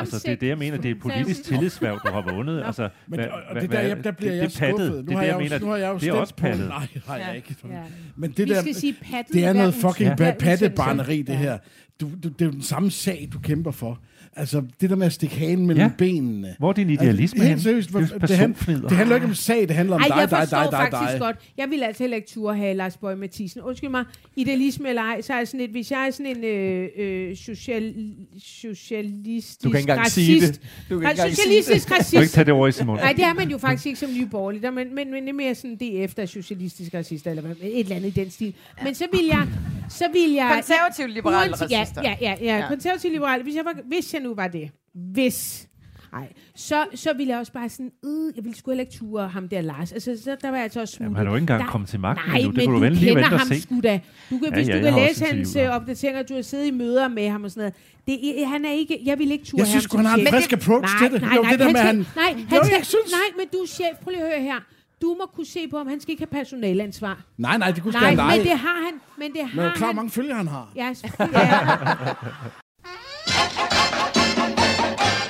[0.00, 0.76] Altså, det er det, jeg mener.
[0.76, 2.62] Det er et politisk tillidssværv, du har vundet.
[2.66, 4.92] Altså, Men, og, det der, jeg, der bliver det- jeg det er skuffet.
[4.92, 5.58] Det er det, jeg, jeg jo, mener.
[5.58, 6.68] nu har jeg jo Det er stemt også på- pattet.
[6.68, 7.32] Nej, har jeg Ja.
[7.32, 7.56] ikke.
[8.16, 8.62] Men det der,
[9.32, 11.58] det er noget fucking pattebarneri, det her.
[12.00, 14.00] Du, du, det er jo den samme sag, du kæmper for.
[14.36, 15.90] Altså, det der med at stikke hanen mellem Ja.
[15.98, 16.54] benene.
[16.58, 17.60] Hvor er din idealisme helt hen?
[17.60, 18.88] seriøst, Det er hvor- det, han, personfnider.
[18.88, 20.78] det handler ikke om sag, det handler om Ej, dig, jeg dig, forstår dig, dig,
[20.90, 21.20] faktisk dig.
[21.20, 21.36] godt.
[21.56, 23.60] Jeg vil altså heller ikke turde have Lars Bøge Mathisen.
[23.62, 24.04] Undskyld mig,
[24.36, 27.36] idealisme eller ej, så er jeg sådan et, hvis jeg er sådan en øh, øh,
[27.36, 27.94] social,
[28.68, 30.60] socialistisk Du kan ikke engang racist, sige det.
[30.90, 31.36] Du kan ikke engang sige det.
[31.36, 32.34] socialistisk Du kan ikke racist.
[32.34, 32.96] tage det over i Simon.
[32.96, 35.28] Nej, det er man jo faktisk ikke som nye borgerlige, der, men, men, men det
[35.28, 38.30] er mere sådan DF, der er socialistisk racist, eller hvad, et eller andet i den
[38.30, 38.54] stil.
[38.84, 39.46] Men så vil jeg...
[39.88, 42.02] Så vil jeg Konservativ liberale racister.
[42.02, 42.58] ja, ja, ja, Ja.
[42.58, 42.68] ja.
[42.68, 43.42] konservativ liberale.
[43.42, 45.68] Hvis jeg, var, hvis jeg nu var det, hvis,
[46.12, 49.28] nej, så, så ville jeg også bare sådan, øh, jeg ville sgu heller ikke ture
[49.28, 49.92] ham der Lars.
[49.92, 51.04] Altså, så, der var jeg altså også smuttet.
[51.04, 52.50] Jamen, han er jo ikke engang Der- kommet til magten Nej, endnu.
[52.50, 54.00] Det men kunne du du kender ham sgu da.
[54.30, 56.42] Du kan, Ja, hvis ja, du jeg kan har læse hans øh, opdateringer, du har
[56.42, 57.72] siddet i møder med ham og sådan
[58.06, 58.20] noget.
[58.38, 60.26] Det, han er ikke, jeg vil ikke ture Jeg synes ham sgu, han har en
[60.26, 61.22] frisk approach nej, til det.
[61.22, 63.28] Nej, Jo, nej, det der han med, han- nej, Jo, han skal, jeg synes- nej,
[63.38, 63.94] men du er chef.
[64.02, 64.60] Prøv lige at høre her.
[65.02, 67.22] du må kunne se på, om han skal ikke have personalansvar.
[67.38, 68.36] Nej, nej, det kunne Nej, skal nej.
[68.36, 68.94] men det har han.
[69.18, 69.96] Men det har Men er klar, han.
[69.96, 70.72] mange følgere han har?
[70.76, 70.94] Ja.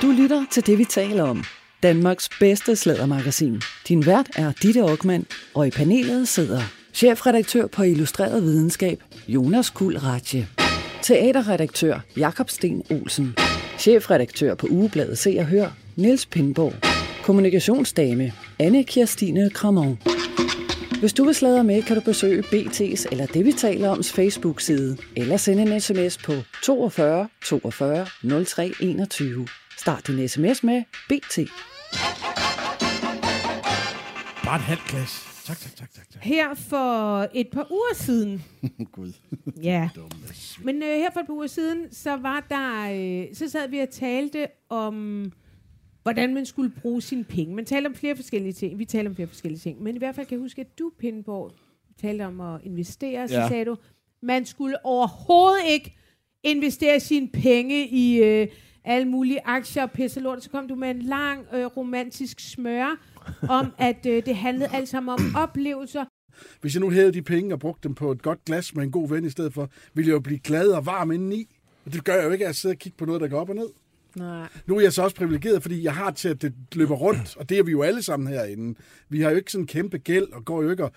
[0.04, 1.44] Du lytter til det, vi taler om.
[1.82, 3.62] Danmarks bedste slædermagasin.
[3.88, 6.60] Din vært er Ditte Aukmann, og i panelet sidder
[6.94, 10.48] chefredaktør på Illustreret Videnskab, Jonas Kuld Ratje.
[11.02, 13.36] Teaterredaktør, Jakob Sten Olsen.
[13.78, 16.74] Chefredaktør på Ugebladet Se og Hør, Niels Pindborg.
[17.22, 19.98] Kommunikationsdame, Anne Kirstine Kramon.
[21.00, 24.96] Hvis du vil sladre med, kan du besøge BT's eller det, vi taler oms Facebook-side,
[25.16, 28.06] eller sende en sms på 42 42
[28.44, 29.46] 03 21.
[29.84, 31.38] Start din sms med BT.
[34.44, 35.42] Bare et halvt glas.
[35.46, 36.10] Tak, tak, tak, tak.
[36.10, 36.22] tak.
[36.22, 38.44] Her for et par uger siden,
[38.92, 39.12] Gud.
[39.62, 39.88] ja,
[40.64, 42.90] men øh, her for et par uger siden, så var der,
[43.28, 45.32] øh, så sad vi og talte om,
[46.02, 47.54] hvordan man skulle bruge sine penge.
[47.54, 48.78] Man talte om flere forskellige ting.
[48.78, 49.82] Vi talte om flere forskellige ting.
[49.82, 51.52] Men i hvert fald kan jeg huske, at du, Pindborg,
[52.00, 53.28] talte om at investere.
[53.28, 53.48] Så ja.
[53.48, 53.76] sagde du,
[54.22, 55.96] man skulle overhovedet ikke
[56.42, 58.48] investere sine penge i øh,
[58.84, 60.44] alle mulige aktier og pisse lort.
[60.44, 62.96] Så kom du med en lang øh, romantisk smør
[63.48, 66.04] om, at øh, det handlede alt sammen om oplevelser.
[66.60, 68.90] Hvis jeg nu havde de penge og brugte dem på et godt glas med en
[68.90, 71.56] god ven i stedet for, ville jeg jo blive glad og varm indeni.
[71.86, 73.40] Og det gør jeg jo ikke, at jeg sidder og kigger på noget, der går
[73.40, 73.68] op og ned.
[74.16, 74.48] Nej.
[74.66, 77.48] Nu er jeg så også privilegeret, fordi jeg har til, at det løber rundt, og
[77.48, 78.78] det er vi jo alle sammen herinde.
[79.08, 80.92] Vi har jo ikke sådan en kæmpe gæld, og går jo ikke og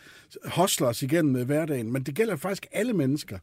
[0.46, 3.40] hostler os igennem øh, hverdagen, men det gælder faktisk alle mennesker.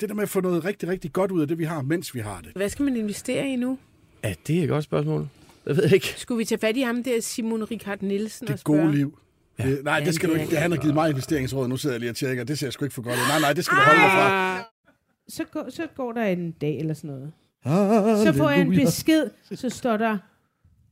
[0.00, 2.14] Det der med at få noget rigtig, rigtig godt ud af det, vi har, mens
[2.14, 2.52] vi har det.
[2.56, 3.78] Hvad skal man investere i nu?
[4.24, 5.28] Ja, det er et godt spørgsmål.
[5.66, 6.14] Jeg ved ikke.
[6.16, 8.80] Skulle vi tage fat i ham der, Simon Richard Nielsen, og Det spørge?
[8.82, 9.18] gode liv.
[9.58, 9.70] Ja.
[9.70, 10.56] Det, nej, Ja, det skal det du ikke.
[10.56, 12.44] Han har givet mig investeringsråd, nu sidder jeg lige og tjekker.
[12.44, 13.28] Det ser jeg sgu ikke for godt ud.
[13.28, 14.58] Nej, nej, det skal du holde dig fra.
[15.28, 17.32] Så går, så går der en dag eller sådan noget.
[18.26, 18.84] Så får jeg en Halleluja.
[18.86, 20.18] besked, så står der,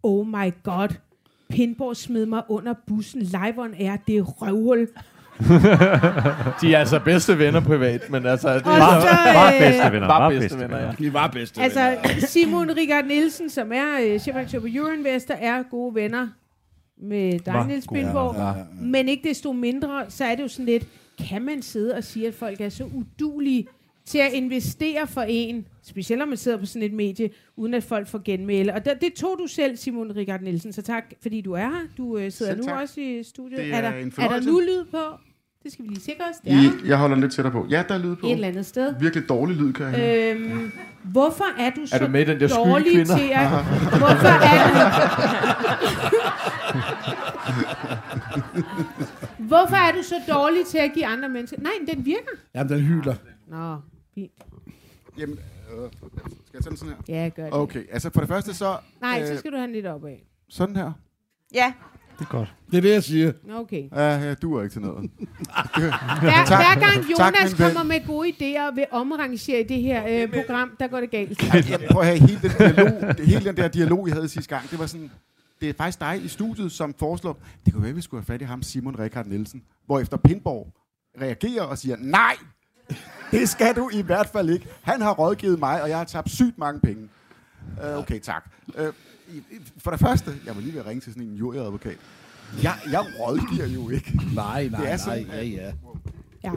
[0.02, 0.88] oh my god,
[1.50, 3.22] Pindborg smed mig under bussen.
[3.22, 4.88] Live on air, det er røvhul.
[6.60, 8.48] De er altså bedste venner privat, men altså...
[8.48, 10.06] Det er så, Var øh, bedste venner.
[10.06, 10.92] Var Var bedste bedste venner, ja.
[10.98, 12.26] Vi var bedste altså venner.
[12.32, 16.28] Simon Richard Nielsen, som er øh, chefredaktør på Euroinvestor, er gode venner
[17.02, 18.34] med dig, Var Niels gode Pindborg.
[18.36, 18.64] Ja, ja, ja.
[18.80, 20.86] Men ikke desto mindre, så er det jo sådan lidt,
[21.28, 23.66] kan man sidde og sige, at folk er så udulige
[24.08, 27.84] til at investere for en, specielt når man sidder på sådan et medie, uden at
[27.84, 28.74] folk får genmæle.
[28.74, 31.86] Og det, det tog du selv, Simon Richard Nielsen, så tak, fordi du er her.
[31.96, 32.82] Du øh, sidder Selv nu tak.
[32.82, 33.58] også i studiet.
[33.58, 34.98] Det er, er der, en er der nu lyd på?
[35.62, 36.36] Det skal vi lige sikre os.
[36.44, 36.56] Det er.
[36.84, 37.66] I, jeg holder lidt tættere på.
[37.70, 38.26] Ja, der er lyd på.
[38.26, 38.94] et eller andet sted.
[39.00, 40.32] Virkelig dårlig lyd, kan jeg høre.
[40.34, 40.72] Øhm,
[41.04, 43.48] hvorfor er du så Er du med den der dårlig til at...
[43.98, 44.78] Hvorfor er du...
[49.38, 51.60] hvorfor er du så dårlig til at give andre mennesker...
[51.60, 52.30] Nej, men den virker.
[52.54, 53.14] Jamen, den hyler.
[53.48, 53.76] Nå,
[54.14, 54.32] fint.
[55.18, 55.90] Jamen, øh,
[56.46, 57.14] skal jeg tage den sådan her?
[57.22, 57.52] Ja, gør det.
[57.54, 58.76] Okay, altså for det første så...
[59.00, 60.16] Nej, øh, så skal du have den lidt opad.
[60.48, 60.92] Sådan her.
[61.54, 61.72] Ja,
[62.18, 62.54] Det er godt.
[62.70, 63.32] Det er det, jeg siger.
[63.54, 63.82] Okay.
[63.92, 64.96] Ja, jeg duer ikke til noget.
[66.20, 66.48] Hver, Tak.
[66.48, 67.66] hver gang Tak, Jonas ven.
[67.66, 71.70] kommer med gode idéer og vil omrangere det her øh, program, der går det galt.
[71.70, 74.70] Jeg prøver at have hele den dialog, hele den der dialog, vi havde sidste gang.
[74.70, 75.10] Det var sådan,
[75.60, 78.34] det er faktisk dig i studiet, som foreslår, det kunne være, at vi skulle have
[78.34, 79.62] fat i ham, Simon Rikard Nielsen.
[79.86, 80.72] Hvorefter Pindborg
[81.20, 82.36] reagerer og siger, nej,
[83.30, 84.66] det skal du i hvert fald ikke.
[84.82, 87.08] Han har rådgivet mig, og jeg har tabt sygt mange penge.
[87.92, 88.50] Uh, okay, tak.
[88.68, 88.84] Uh,
[89.78, 91.96] for det første, jeg var lige ved at ringe til sådan en juryadvokat.
[92.62, 94.20] Jeg, jeg rådgiver jo ikke.
[94.34, 94.96] Nej, nej, Det er nej.
[94.96, 95.72] sådan, Ja, ja.
[96.44, 96.50] Ja,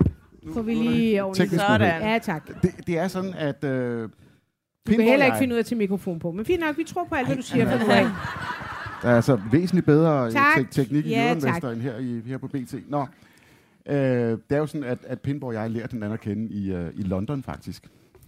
[0.54, 1.52] får vi lige ordentligt.
[1.62, 2.02] Sådan.
[2.02, 2.48] Ja, tak.
[2.62, 3.64] Det, det er sådan, at...
[3.64, 4.10] Uh,
[4.88, 6.32] Du kan heller ikke finde ud af at tage mikrofon på.
[6.32, 8.04] Men fint nok, vi tror på alt, hvad du siger for nu af.
[9.02, 10.58] Der er altså væsentligt bedre øh, Tak.
[10.58, 11.64] te- teknik i Ja, tak.
[11.64, 12.76] end her, i, her på BT.
[12.90, 13.02] Nå,
[13.86, 16.54] øh, det er jo sådan, at, at Pindborg og jeg har lært hinanden at kende
[16.54, 17.88] i, øh, i London faktisk.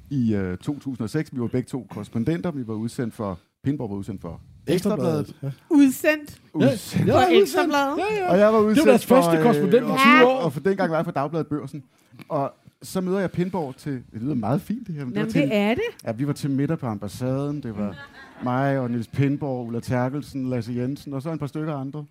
[0.09, 2.51] I øh, 2006, vi var begge to korrespondenter.
[2.51, 5.35] Vi var udsendt for, Pindborg var udsendt for Ekstrabladet.
[5.43, 5.51] Ja.
[5.69, 7.07] Udsendt Udsendt.
[7.07, 7.41] Ja, udsendt.
[7.41, 7.97] Ekstrabladet.
[7.97, 8.31] Ja, ja.
[8.31, 10.37] Og jeg var Det udsendt var deres for, første korrespondent i og- 20 år.
[10.39, 11.83] Og for dengang var jeg for Dagbladet Børsen.
[12.29, 15.21] Og så møder jeg Pindborg til, det lyder meget fint det her, men det var
[15.21, 15.83] Jamen, til, det er det.
[16.05, 17.63] Ja, vi var til middag på ambassaden.
[17.63, 17.95] Det var
[18.43, 22.05] mig og Niels Pindborg, Ulla Terkelsen, Lasse Jensen og så en par stykker andre.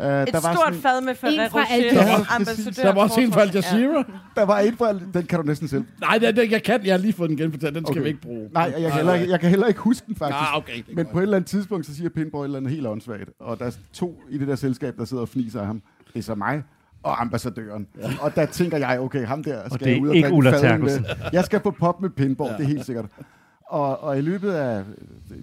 [0.00, 2.34] Uh, et stort fad med Ferrero Rocher.
[2.34, 2.82] Ambassadør.
[2.82, 3.54] Der var også en fra Al Ja.
[3.54, 4.04] Jazeera.
[4.36, 5.84] Der var en fra, den kan du næsten selv.
[6.00, 6.86] Nej, den, den, jeg kan.
[6.86, 7.74] Jeg har lige fået den genfortalt.
[7.74, 8.02] Den skal Okay.
[8.02, 8.48] vi ikke bruge.
[8.52, 10.36] Nej, jeg kan, heller, ikke- jeg kan heller ikke huske den faktisk.
[10.40, 10.82] Ah, okay.
[10.94, 13.30] Men på et eller andet tidspunkt, så siger Pindborg et eller andet helt åndssvagt.
[13.40, 15.82] Og der er to i det der selskab, der sidder og fniser af ham.
[16.12, 16.62] Det er så mig
[17.02, 17.86] og ambassadøren.
[17.98, 18.08] Ja.
[18.20, 20.76] Og der tænker jeg, okay, ham der skal det er jeg ud og ikke Ulla
[20.78, 20.98] med.
[21.32, 22.56] Jeg skal på pop med Pindborg, ja.
[22.56, 23.04] det er helt sikkert.
[23.66, 24.84] Og, og i løbet af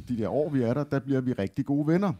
[0.09, 2.13] de der år, vi er der, der bliver vi rigtig gode venner.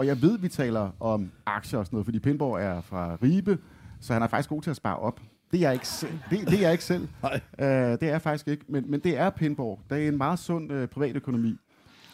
[0.00, 3.58] Og jeg ved, vi taler om aktier og sådan noget, fordi Pindborg er fra Ribe,
[4.00, 5.20] så han er faktisk god til at spare op.
[5.50, 6.18] Det er jeg ikke selv.
[6.30, 7.08] Det, det er jeg ikke selv.
[7.22, 7.40] Nej.
[7.58, 8.64] Uh, det er jeg faktisk ikke.
[8.68, 9.80] Men, men det er Pindborg.
[9.90, 11.56] Det er en meget sund uh, privatøkonomi.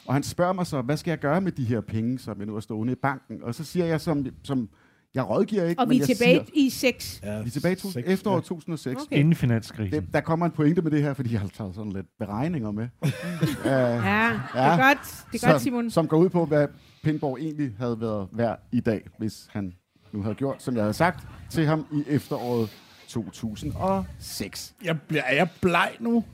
[0.07, 2.47] Og han spørger mig så, hvad skal jeg gøre med de her penge, som jeg
[2.47, 3.43] nu har stående i banken?
[3.43, 4.69] Og så siger jeg, som, som
[5.17, 7.21] Jeg rådgiver ikke, Og men vi er jeg tilbage siger, i 6.
[7.25, 8.47] Ja, vi er tilbage i to, seks, efteråret ja.
[8.47, 9.03] 2006.
[9.03, 9.19] Okay.
[9.19, 10.03] Inden finanskrisen.
[10.03, 12.71] Det, der kommer en pointe med det her, fordi jeg har taget sådan lidt beregninger
[12.71, 12.89] med.
[13.03, 13.11] uh,
[13.65, 15.25] Ja, det er godt.
[15.33, 15.85] Det er godt, Simon.
[15.85, 16.69] som, som går ud på, hvad
[17.05, 19.73] Pindborg egentlig havde været værd i dag, hvis han
[20.13, 22.71] nu havde gjort, som jeg havde sagt til ham i efteråret
[23.09, 24.75] 2006.
[24.85, 26.25] Jeg bliver, er jeg bleg nu?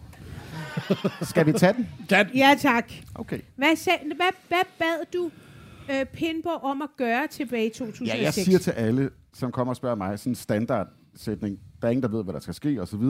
[1.22, 1.89] Skal vi tage den?
[2.11, 2.26] Den.
[2.35, 2.93] Ja, tak.
[3.14, 3.39] Okay.
[3.57, 5.30] Hvad, sag, hvad, hvad bad du
[5.91, 8.18] øh, Pindborg om at gøre tilbage i 2006?
[8.18, 11.59] Ja, jeg siger til alle, som kommer og spørger mig, sådan en standardsætning.
[11.83, 13.03] Der er ingen, der ved, hvad der skal ske osv.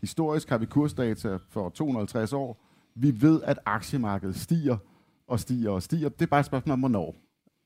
[0.00, 2.66] Historisk har vi kursdata for 250 år.
[2.96, 4.76] Vi ved, at aktiemarkedet stiger
[5.28, 6.08] og stiger og stiger.
[6.08, 7.16] Det er bare et spørgsmål om, hvornår.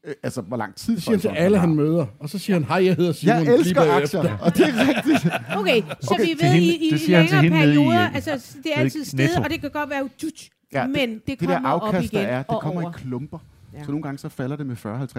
[0.06, 0.94] Øh, altså, hvor lang tid.
[0.94, 2.06] Det siger han til alle, han møder.
[2.20, 3.36] Og så siger han, hej, jeg hedder Simon.
[3.46, 5.32] Jeg elsker aktier, og det er rigtigt.
[5.56, 8.72] Okay, så Okay, vi ved hende- i, i længere nede i, perioder, øh, altså det
[8.74, 9.40] er altid Netto.
[9.42, 12.18] og det kan godt være utut, Ja, men det, Det kommer der op afkast, der
[12.20, 12.90] igen er, det og kommer over.
[12.90, 13.38] i klumper.
[13.74, 13.84] Ja.
[13.84, 14.78] Så nogle gange så falder det med 40-50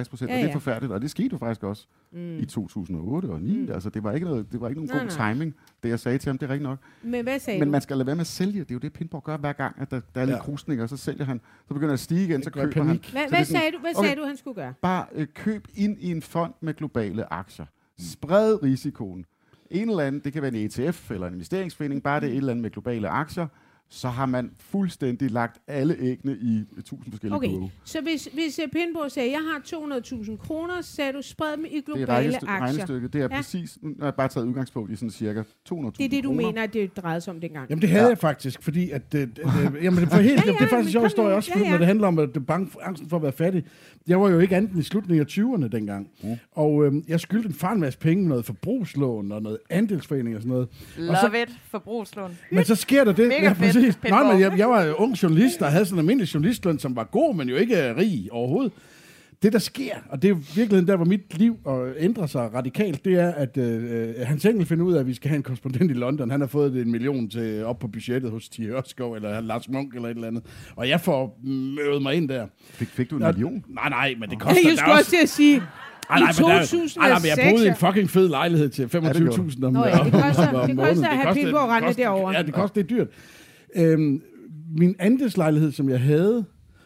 [0.09, 0.53] procent, Ja, og det er ja.
[0.55, 0.93] forfærdeligt.
[0.93, 2.37] Og det skete jo faktisk også mm.
[2.39, 3.57] i 2008 og 2009.
[3.67, 3.71] Mm.
[3.73, 5.33] Altså, det var ikke, noget, det var ikke nogen Nej, god nej.
[5.33, 6.37] timing, det jeg sagde til ham.
[6.37, 6.79] Det er rigtigt nok.
[7.03, 7.71] Men hvad sagde Men du?
[7.71, 8.59] man skal lade være med at sælge.
[8.59, 10.41] Det er jo det, Pindborg gør hver gang, at der, der er lidt Ja.
[10.41, 11.41] krusninger, så sælger han.
[11.67, 12.85] Så begynder det at stige igen, så køber han.
[12.87, 13.11] panik.
[13.11, 14.07] Hvad, Så det hvad, sådan- sagde du, hvad Okay.
[14.07, 14.73] sagde du, han skulle gøre?
[14.81, 17.65] Bare øh, køb ind i en fond med globale aktier.
[17.99, 19.25] Spred risikoen.
[19.71, 22.37] En eller anden, det kan være en ETF eller en investeringsforening, bare det er et
[22.37, 23.47] eller andet med globale aktier,
[23.89, 27.71] så har man fuldstændig lagt alle æggene i tusind forskellige Okay, kurve.
[27.83, 29.61] så hvis, hvis Pindborg sagde, jeg har
[29.99, 32.67] 200.000 kroner, så sagde du, spred dem i Det er globale regnestykke, aktier.
[32.67, 33.13] regnestykket.
[33.13, 33.35] Det er Ja.
[33.37, 36.29] præcis, nu har jeg bare taget udgangspunkt i sådan cirka 200.000 Det er det, du
[36.29, 36.45] kroner.
[36.47, 37.69] mener, at det drejede sig om dengang.
[37.69, 38.09] Jamen det havde ja.
[38.09, 39.01] jeg faktisk, fordi at...
[39.15, 41.05] Øh, øh, jamen, det, for helt, Ja, ja, det er faktisk en men sjov kom
[41.07, 41.35] historie nu.
[41.35, 43.31] også, Ja, ja, når det handler om at det er bange, angsten for at være
[43.31, 43.63] fattig.
[44.07, 46.09] Jeg var jo ikke andet end i slutningen af 20'erne dengang.
[46.23, 46.29] Mm.
[46.51, 50.41] Og øh, jeg skyldte en far en masse penge, noget forbrugslån og noget andelsforening og
[50.41, 50.67] sådan noget.
[51.09, 51.49] Og så, Love it.
[51.71, 52.37] Forbrugslån.
[52.51, 53.27] men så sker der det.
[53.27, 53.97] Mega fedt, præcis.
[54.09, 56.95] Nej, men jeg, jeg var jo ung journalist, der havde sådan en almindelig journalistløn, som
[56.95, 58.71] var god, men jo ikke øh, rig overhovedet.
[59.43, 63.05] Det, der sker, og det er virkelig der, hvor mit liv øh, ændrer sig radikalt,
[63.05, 65.43] det er, at øh, øh, Hans Engel finder ud af, at vi skal have en
[65.43, 66.29] korrespondent i London.
[66.31, 69.95] Han har fået en million til op på budgettet hos Thie Ørskov, eller Lars Munk,
[69.95, 70.43] eller et eller andet.
[70.75, 72.45] Og jeg får mødet mig ind der.
[72.71, 73.63] Fik, fik du en million?
[73.69, 75.55] Nej, nej, men det koster Jeg skulle også til at sige,
[76.09, 76.97] Ej, i nej, men der- 2006.
[76.97, 80.13] Ej, nej, men jeg boede i en fucking fed lejlighed til 25.000 om, ja, det
[80.13, 80.95] koster- om, om det måneden.
[80.95, 82.33] koster at have koster- Pindborg det rente koster- derovre.
[82.37, 83.07] Ja, det koster, det er dyrt.
[83.77, 84.21] Øhm,
[84.77, 86.45] min andelslejlighed, som jeg havde,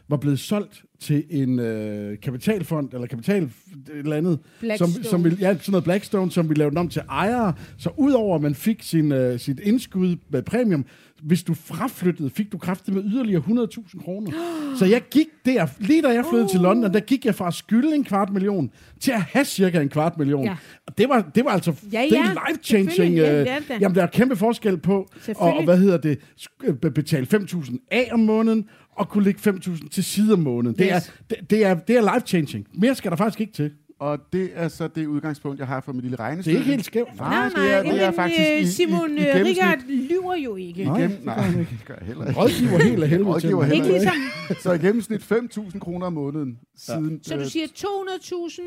[0.10, 3.52] var blevet solgt til en øh, kapitalfond, eller kapital et
[3.90, 4.40] eller andet,
[4.78, 7.54] som, som ville, ja, sådan noget Blackstone, som ville lave den om til ejere.
[7.78, 10.86] Så udover at man fik sin, øh, sit indskud med premium,
[11.24, 14.32] hvis du fraflyttede, fik du kraftigt med yderligere 100.000 kroner.
[14.80, 16.50] Så jeg gik der, lige da jeg flyttede Uh.
[16.50, 19.82] til London, der gik jeg fra at skylde en kvart million, til at have cirka
[19.82, 20.46] en kvart million.
[20.46, 20.56] Ja.
[20.88, 22.90] Og det var, det var altså Ja, det er ja, life-changing.
[22.92, 23.18] selvfølgelig.
[23.18, 23.82] Ja, øh, det er det.
[23.82, 26.20] jamen, der er kæmpe forskel på og, og hvad hedder det,
[26.64, 28.66] øh, be- betale 5.000 af om måneden,
[28.96, 30.78] og kunne lægge 5.000 til side om måneden.
[30.78, 31.08] Det, Yes.
[31.08, 32.68] er, det, det, er, det er life-changing.
[32.74, 33.72] Mere skal der faktisk ikke til.
[34.00, 36.56] Og det er så det udgangspunkt, jeg har for mit lille Det regnestykke.
[36.58, 37.16] er ikke helt skævt.
[37.18, 39.46] Nej, Nej, det er, nej, det er men, faktisk øh, i, Simon i, i øh.
[39.46, 40.82] Richard lyver jo ikke.
[40.82, 42.40] I Nej, gennem, det nej, det gør jeg heller ikke.
[42.40, 43.76] Rådgiver helt af helvede til Rådgiver mig.
[43.76, 44.14] Ikke ligesom,
[44.62, 47.20] Så i gennemsnit 5.000 kroner om måneden siden...
[47.24, 48.62] så du øh, siger 200.000,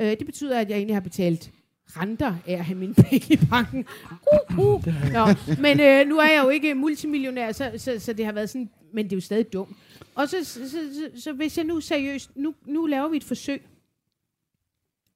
[0.00, 1.52] Øh, det betyder, at jeg egentlig har betalt
[1.88, 3.86] renter af at have mine penge i banken.
[4.32, 4.86] Uh, uh.
[5.12, 5.26] Nå,
[5.60, 8.70] men øh, nu er jeg jo ikke multimillionær, så, så, så det har været sådan,
[8.92, 9.76] men det er jo stadig dumt.
[10.14, 13.62] Og så, så, så, så, hvis jeg nu seriøst, nu, nu laver vi et forsøg.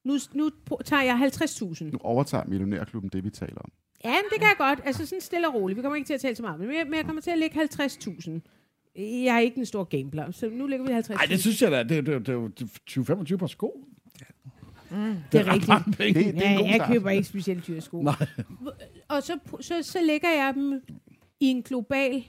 [0.04, 0.50] Nu, nu
[0.84, 1.84] tager jeg 50.000.
[1.84, 3.72] Nu overtager Millionærklubben det, vi taler om.
[4.05, 4.80] Ja, men det kan jeg godt.
[4.84, 5.76] Altså sådan stille og roligt.
[5.76, 7.38] Vi kommer ikke til at tale så meget, men jeg, men jeg kommer til at
[7.38, 8.30] lægge 50.000.
[8.99, 11.12] Jeg er ikke en stor gambler, så nu lægger vi 50.000.
[11.14, 11.78] Nej, det synes jeg da.
[11.82, 12.51] Det, det, det, det er jo
[13.34, 13.86] 20-25 par sko.
[14.90, 16.26] Mm, det er ret rigtigt.
[16.26, 16.88] Det- det er en ja, god jeg start.
[16.92, 18.03] køber ikke specielt dyre sko.
[18.03, 18.14] Nej.
[19.09, 20.80] Og så, så, så lægger jeg dem
[21.40, 22.24] i en global...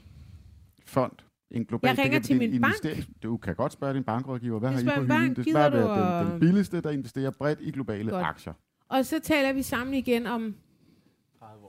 [0.86, 1.12] Fond.
[1.52, 3.08] En global, Jeg ringer det til det er min bank.
[3.24, 5.18] Du kan godt spørge din bankrådgiver, hvad Jeg har I spørger på hylden?
[5.36, 8.26] bank, Det du være den, den billigste, der investerer bredt i globale Godt.
[8.26, 8.54] aktier.
[8.90, 10.56] Og så taler vi sammen igen om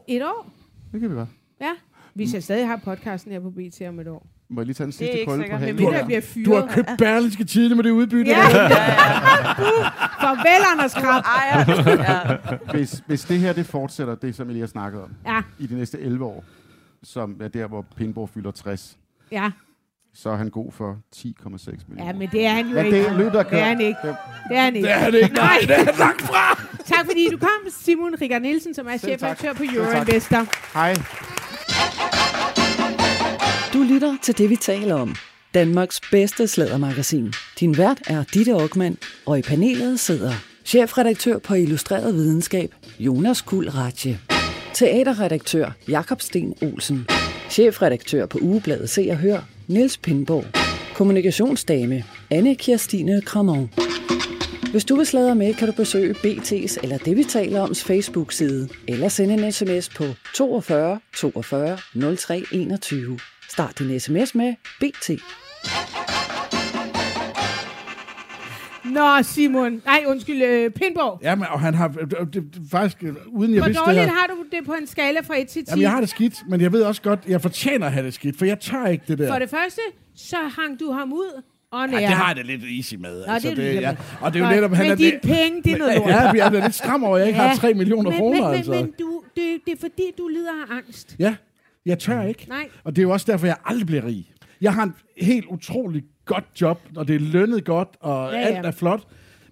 [0.08, 0.50] et år.
[0.92, 1.28] Det kan vi godt.
[1.60, 1.70] Ja.
[2.14, 4.26] Hvis jeg stadig har podcasten her på BT om et år.
[4.50, 5.44] Må jeg lige tage den Det er sidste krølle
[5.86, 6.46] på jeg bliver fyret.
[6.46, 8.30] Du har købt Berlingske Tidene med det udbytte.
[8.30, 8.62] Ja, der.
[8.62, 8.68] ja,
[10.20, 11.24] Farvel, Anders Krab.
[12.74, 15.42] hvis, hvis det her det fortsætter, det som jeg lige har snakket om, Ja.
[15.58, 16.44] i de næste 11 år,
[17.02, 18.98] som er der, hvor Pindborg fylder 60,
[19.32, 19.50] Ja.
[20.22, 21.24] Så er han god for 10,6
[21.88, 22.06] millioner.
[22.06, 22.98] Ja, men det er han jo Men ikke.
[22.98, 23.98] det er af Det er han ikke.
[24.48, 24.88] Det er han ikke.
[24.88, 25.34] Det er han ikke.
[25.34, 26.62] Nej, det er han langt fra.
[26.86, 29.62] Tak fordi du kom, Simon Rikard Nielsen, som er chefredaktør på.
[29.62, 30.46] Euroinvestor.
[30.74, 30.94] Hej.
[33.72, 35.14] Du lytter til det, vi taler om.
[35.54, 37.32] Danmarks bedste slædermagasin.
[37.60, 38.96] Din vært er Ditte Aukmann,
[39.26, 40.32] og i panelet sidder
[40.64, 44.20] chefredaktør på Illustreret Videnskab, Jonas Kuld Ratje.
[44.74, 47.06] Teaterredaktør Jakob Sten Olsen.
[47.50, 50.44] Chefredaktør på Ugebladet Se og Hør, Niels Pindborg.
[50.94, 53.70] Kommunikationsdame, Anne Kirstine Kramon.
[54.70, 58.68] Hvis du vil sladre med, kan du besøge BT's eller det, vi taler oms Facebook-side,
[58.88, 60.04] eller sende en sms på
[60.34, 61.78] 42 42
[62.16, 63.18] 03 21.
[63.50, 65.10] Start din sms med BT.
[68.98, 69.82] Nå, Simon.
[69.84, 71.18] Nej, undskyld, øh, Pindborg.
[71.22, 73.86] Ja, men, og han har det, det, det, faktisk, øh, uden jeg Hvor vidste det
[73.86, 75.70] dårligt her, har du det på en skala fra 1 til 10?
[75.70, 78.14] Jamen, jeg har det skidt, men jeg ved også godt, jeg fortjener at have det
[78.14, 79.32] skidt, for jeg tør ikke det der.
[79.32, 79.80] For det første,
[80.16, 81.42] så hang du ham ud
[81.72, 83.26] og Ja, det har jeg da lidt easy med.
[83.26, 83.96] Nå, det er du ligeglad ja.
[84.20, 86.08] Og det er jo netop, han Men er dine det- penge, det er noget lort.
[86.08, 88.56] Ja, jeg er lidt skram over, at jeg ikke har 3 millioner men, kroner, men,
[88.56, 88.70] altså.
[88.72, 91.16] Men, men du, det, det er fordi, du lider af angst.
[91.18, 91.34] Ja,
[91.86, 92.46] jeg tør ikke.
[92.48, 92.68] Nej.
[92.84, 94.30] Og det er jo også derfor, jeg aldrig bliver rig.
[94.60, 98.44] Jeg har en helt utrolig godt job, og det er lønnet godt, og Ja, ja,
[98.46, 99.02] alt er flot.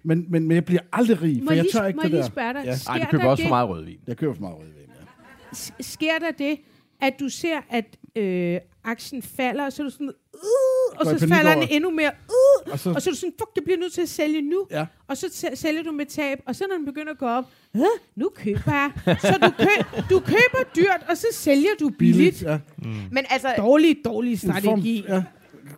[0.03, 2.01] Men, men, men jeg bliver aldrig rig, Må for jeg jeg lige- tør ikke må
[2.03, 2.27] det jeg lige der.
[2.27, 2.75] spørge dig, Ja.
[2.75, 3.49] sker Ej, du køber der også for det?
[3.49, 3.97] meget rødvin.
[4.07, 5.83] Jeg køber for meget rødvin, ja.
[5.83, 6.57] Sker der det,
[7.01, 11.27] at du ser, at øh, aktien falder, og så er du sådan, uh, og så
[11.27, 11.75] falder den det.
[11.75, 14.01] endnu mere, uh, Og så- og så er du sådan, fuck, jeg bliver nødt til
[14.01, 14.67] at sælge nu.
[14.71, 14.85] Ja.
[15.07, 17.45] Og så sæ- sælger du med tab, og så når den begynder at gå op,
[17.75, 17.81] "Hæ?
[18.15, 18.91] nu køber jeg.
[19.21, 22.41] Så du, kø- du køber dyrt, og så sælger du billigt.
[22.41, 22.59] ja.
[23.11, 25.05] Men altså, Dårlig, dårlig En form- strategi.
[25.07, 25.23] ja.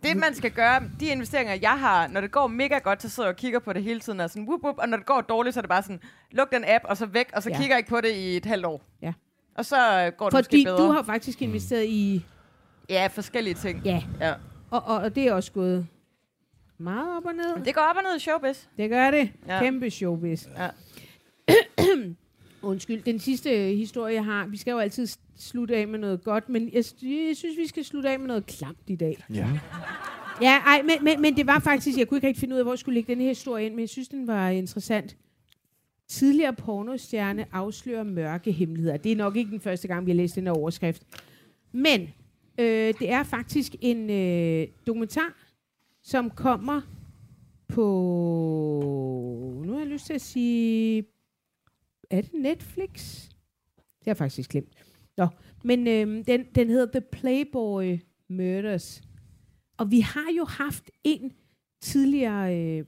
[0.02, 3.28] Det man skal gøre, de investeringer, jeg har, når det går mega godt, så sidder
[3.28, 5.20] jeg og kigger på det hele tiden, og, sådan, whoop, whoop, og når det går
[5.20, 7.56] dårligt, så er det bare sådan, luk den app, og så væk, og så Ja.
[7.56, 8.82] kigger jeg ikke på det i et halvt år.
[9.02, 9.12] Ja.
[9.54, 9.76] Og så
[10.06, 10.76] øh, går det Fordi bedre.
[10.86, 12.24] du har faktisk investeret i...
[12.88, 13.82] Ja, forskellige ting.
[13.84, 14.02] Ja.
[14.20, 14.34] ja.
[14.70, 15.86] Og, og, og det er også gået
[16.78, 17.64] meget op og ned.
[17.64, 18.64] Det går op og ned i showbiz.
[18.76, 19.32] Det gør det.
[19.48, 19.60] Ja.
[19.60, 20.46] Kæmpe showbiz.
[20.58, 20.68] Ja.
[22.62, 24.46] Undskyld, den sidste historie, jeg har.
[24.46, 25.06] Vi skal jo altid
[25.40, 28.46] slutte af med noget godt, men jeg, jeg synes, vi skal slutte af med noget
[28.46, 29.24] klamt i dag.
[29.34, 29.48] Ja.
[30.42, 32.64] Ja, ej, men, men, men det var faktisk, jeg kunne ikke rigtig finde ud af,
[32.64, 35.16] hvor jeg skulle lægge den her historie ind, men jeg synes, den var interessant.
[36.08, 38.96] Tidligere pornostjerne afslører mørke hemmeligheder.
[38.96, 41.02] Det er nok ikke den første gang, vi har læst den her overskrift.
[41.72, 42.00] Men
[42.58, 45.34] øh, det er faktisk en øh, dokumentar,
[46.02, 46.80] som kommer
[47.68, 47.82] på...
[49.66, 51.04] Nu har jeg lyst til at sige...
[52.10, 53.22] Er det Netflix?
[53.76, 54.72] Det har jeg faktisk glemt.
[55.20, 55.26] Nå,
[55.64, 57.98] men øh, den, den hedder The Playboy
[58.28, 59.02] Murders.
[59.76, 61.32] Og vi har jo haft en
[61.80, 62.84] tidligere, øh,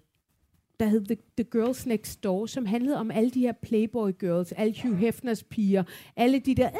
[0.80, 4.52] der hed The, The Girls Next Door, som handlede om alle de her Playboy Girls,
[4.52, 5.84] alle Hugh Hefners piger,
[6.16, 6.70] alle de der,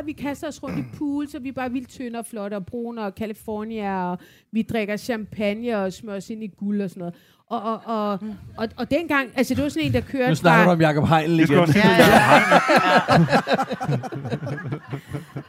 [0.00, 2.54] ah, vi kaster os rundt i pool, så vi er bare vildt tynde og flotte
[2.54, 4.18] og brune og California, og
[4.52, 7.14] vi drikker champagne og smører os ind i guld og sådan noget.
[7.46, 8.18] Og, og, og,
[8.56, 11.08] og, og dengang, altså det var sådan en, der kørte Nu snakker du om Jacob
[11.08, 11.58] Heinl igen.
[11.58, 11.82] også sige,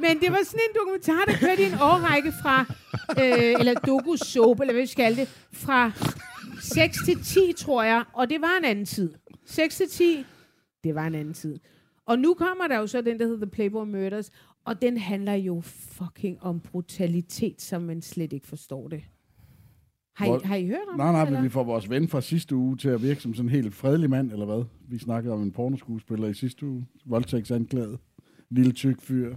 [0.03, 2.65] Men det var sådan en dokumentar, der kørte i en årrække fra,
[3.23, 5.91] øh, eller doku-soap, eller hvad vi skal det, fra
[6.61, 9.13] 6 til 10, tror jeg, og det var en anden tid.
[9.45, 10.25] 6 til 10,
[10.83, 11.59] det var en anden tid.
[12.05, 14.31] Og nu kommer der jo så den, der hedder The Playboy Murders,
[14.65, 19.03] og den handler jo fucking om brutalitet, som man slet ikke forstår det.
[20.15, 21.13] Har I, Hvor- har I hørt om Nej, det?
[21.13, 23.55] nej, men vi får vores ven fra sidste uge til at virke som sådan en
[23.55, 24.63] helt fredelig mand, eller hvad?
[24.89, 26.85] Vi snakkede om en pornoskuespiller i sidste uge.
[27.05, 27.99] Voldtægtsanklaget.
[28.49, 29.35] Lille tyk fyr.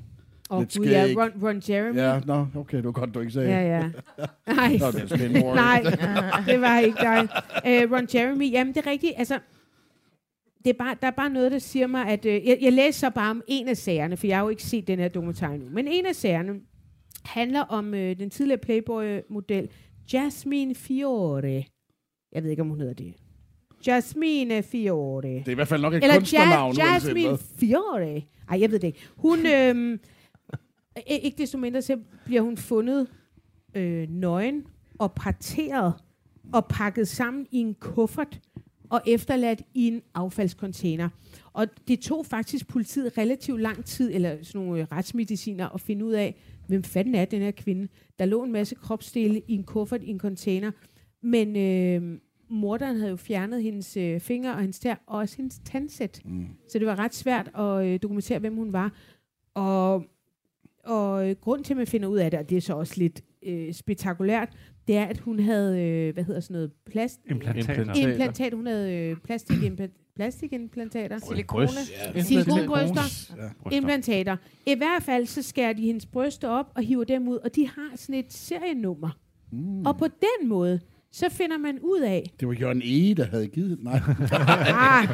[0.51, 1.05] Åh, lidt gud, ja.
[1.17, 1.97] Ron, Ron Jeremy.
[1.97, 3.49] Ja, nå, okay, det var godt, du ikke sagde.
[3.49, 3.81] Ja, ja.
[4.55, 5.83] Nej, Nå, det er nej,
[6.53, 7.29] det var ikke dig.
[7.87, 9.39] Uh, Ron Jeremy, jamen det er rigtigt, altså,
[10.65, 12.99] det er bare, der er bare noget, der siger mig, at uh, jeg, jeg læser
[12.99, 15.51] så bare om en af sagerne, for jeg har jo ikke set den her dokumentar
[15.53, 16.61] endnu, men en af sagerne
[17.25, 19.69] handler om uh, den tidligere Playboy-model
[20.13, 21.65] Jasmine Fiore.
[22.33, 23.15] Jeg ved ikke, om hun hedder det.
[23.87, 25.23] Jasmine Fiore.
[25.29, 26.77] Det er i hvert fald nok et Eller kunstnernavn.
[26.77, 27.39] ja, Jasmine.
[27.59, 28.23] Fiore.
[28.51, 28.99] Ej, jeg ved det ikke.
[29.17, 29.39] Hun,
[31.11, 33.07] i- ikke desto mindre, så bliver hun fundet
[33.75, 34.65] øh, nøgen
[34.99, 35.95] og parteret
[36.53, 38.41] og pakket sammen i en kuffert
[38.95, 41.09] og efterladt i en affaldscontainer.
[41.53, 46.05] Og det tog faktisk politiet relativt lang tid, eller sådan nogle øh, retsmediciner, at finde
[46.05, 46.35] ud af,
[46.67, 47.89] hvem fanden er den her kvinde.
[48.19, 50.71] Der lå en masse kropsdele i en kuffert i en container,
[51.23, 52.19] men øh,
[52.49, 56.21] morderen havde jo fjernet hendes øh, fingre og hendes tær, og også hendes tandsæt.
[56.25, 56.47] Mm.
[56.69, 58.93] Så det var ret svært at øh, dokumentere, hvem hun var.
[59.55, 60.05] Og,
[60.85, 62.95] og øh, grund til, at man finder ud af det, og det er så også
[62.97, 64.49] lidt øh, spektakulært,
[64.89, 67.21] det er, at hun havde, øh, hvad hedder sådan noget, plast...
[67.31, 67.95] Implantater.
[67.95, 68.53] Implantat.
[68.53, 71.19] Hun havde øh, plastikimpla- plastikimplantater.
[71.19, 71.69] Silikone.
[72.15, 72.23] Ja.
[72.23, 73.35] Silikonbryster.
[73.71, 73.77] Ja.
[73.77, 74.37] Implantater.
[74.67, 77.69] I hvert fald, så skærer de hendes bryster op og hiver dem ud, og de
[77.69, 79.19] har sådan et serienummer.
[79.53, 79.87] Mm.
[79.87, 80.81] Og på den måde,
[81.13, 84.01] så finder man ud af, Det var Jørgen E., der havde givet Nej.
[84.69, 85.09] Ah,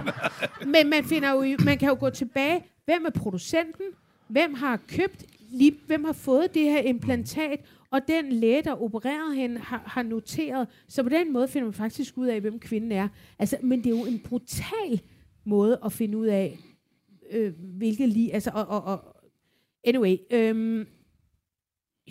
[0.66, 2.60] men man, finder jo, man kan jo gå tilbage.
[2.84, 3.84] Hvem er producenten?
[4.28, 5.24] Hvem har købt?
[5.52, 7.60] Lige, hvem har fået det her implantat?
[7.90, 10.68] Og den læge, der opererede hende, har, har noteret.
[10.88, 13.08] Så på den måde finder man faktisk ud af, hvem kvinden er.
[13.38, 15.00] Altså, men det er jo en brutal
[15.44, 16.58] måde at finde ud af,
[17.30, 18.34] øh, hvilket lige...
[18.34, 19.16] Altså, og, og, og,
[19.84, 20.86] anyway, øhm,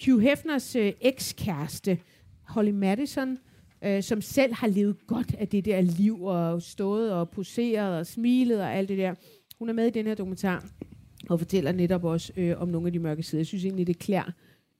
[0.06, 2.00] Hugh Hefners øh, ekskæreste,
[2.48, 3.38] Holly Madison,
[3.84, 8.08] øh, som selv har levet godt af det der liv, og stået og poseret og
[8.08, 9.16] smilet og alt det der.
[9.60, 10.66] Hun er med i den her dokumentar,
[11.30, 13.40] og fortæller netop også øh, om nogle af de mørke sider.
[13.40, 14.32] Jeg synes egentlig, det klæder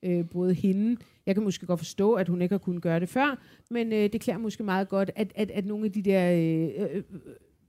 [0.04, 1.02] øh, både hende.
[1.26, 3.40] Jeg kan måske godt forstå, at hun ikke har kunnet gøre det før,
[3.70, 6.32] men øh, det klæder måske meget godt, at, at, at nogle af de der...
[6.32, 7.04] Øh, øh, øh, øh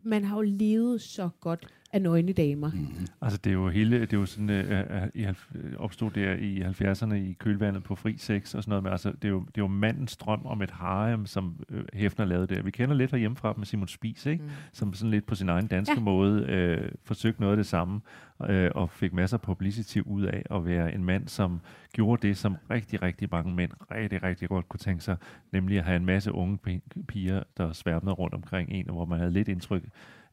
[0.02, 2.70] man har jo levet så godt af nøgne damer.
[2.74, 2.86] Mm.
[3.22, 6.10] Altså det er jo hele, det er jo sådan, øh, øh, i, halv- øh, opstod
[6.10, 9.28] der i 70'erne i kølvandet på fri sex og sådan noget, men altså det er
[9.28, 12.62] jo, det er jo mandens drøm om et harem, som øh, Hefner lavede der.
[12.62, 14.44] Vi kender lidt herhjemmefra med Simon Spies, ikke?
[14.44, 14.50] Mm.
[14.72, 16.00] som sådan lidt på sin egen danske Ja.
[16.00, 18.00] måde øh, forsøgte noget af det samme,
[18.48, 21.60] øh, og fik masser af publicity ud af at være en mand, som
[21.92, 25.16] gjorde det, som rigtig, rigtig mange mænd rigtig, rigtig godt kunne tænke sig,
[25.52, 29.04] nemlig at have en masse unge pi- piger, der sværmede rundt omkring en, og hvor
[29.04, 29.82] man havde lidt indtryk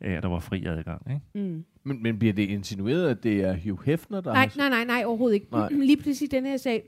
[0.01, 1.01] at der var fri adgang.
[1.09, 1.49] Ikke?
[1.49, 1.65] Mm.
[1.83, 4.53] Men, men bliver det insinueret, at det er Hugh Hefner, der Nej, har...
[4.57, 5.47] nej, nej, nej, overhovedet ikke.
[5.51, 5.69] Nej.
[5.89, 6.83] Lige præcis i den her sag,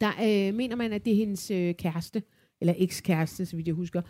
[0.00, 2.22] der øh, mener man, at det er hendes øh, kæreste,
[2.60, 4.02] eller ekskæreste, så vidt jeg husker.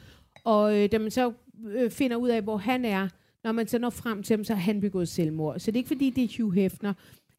[0.45, 1.33] Og øh, da man så
[1.67, 3.09] øh, finder ud af, hvor han er,
[3.45, 5.59] når man så når frem til ham, så har han begået selvmord.
[5.59, 6.93] Så det er ikke fordi, det er Hugh Hefner.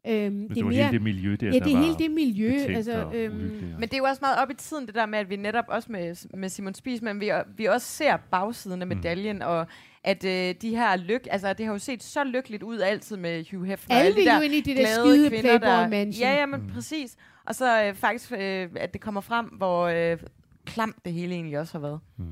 [0.08, 2.52] Øhm, Men det, var hele det miljø der, ja, det er hele det miljø.
[2.68, 3.34] Altså, øhm.
[3.78, 5.64] Men det er jo også meget op i tiden, det der med, at vi netop
[5.68, 9.42] også med, med Simon Spies, men vi, vi også ser bagsiden af medaljen, mm.
[9.44, 9.66] og
[10.06, 13.44] at øh, de her lyk, altså det har jo set så lykkeligt ud altid med
[13.50, 13.96] Hugh Hefner.
[13.96, 16.28] Alle de vil der jo ind i det der glade skide kvinder, Mansion.
[16.28, 16.68] Ja, ja, men mm.
[16.74, 17.16] præcis.
[17.46, 20.18] Og så øh, faktisk, øh, at det kommer frem, hvor øh,
[20.64, 22.00] klamt det hele egentlig også har været.
[22.18, 22.24] Mm.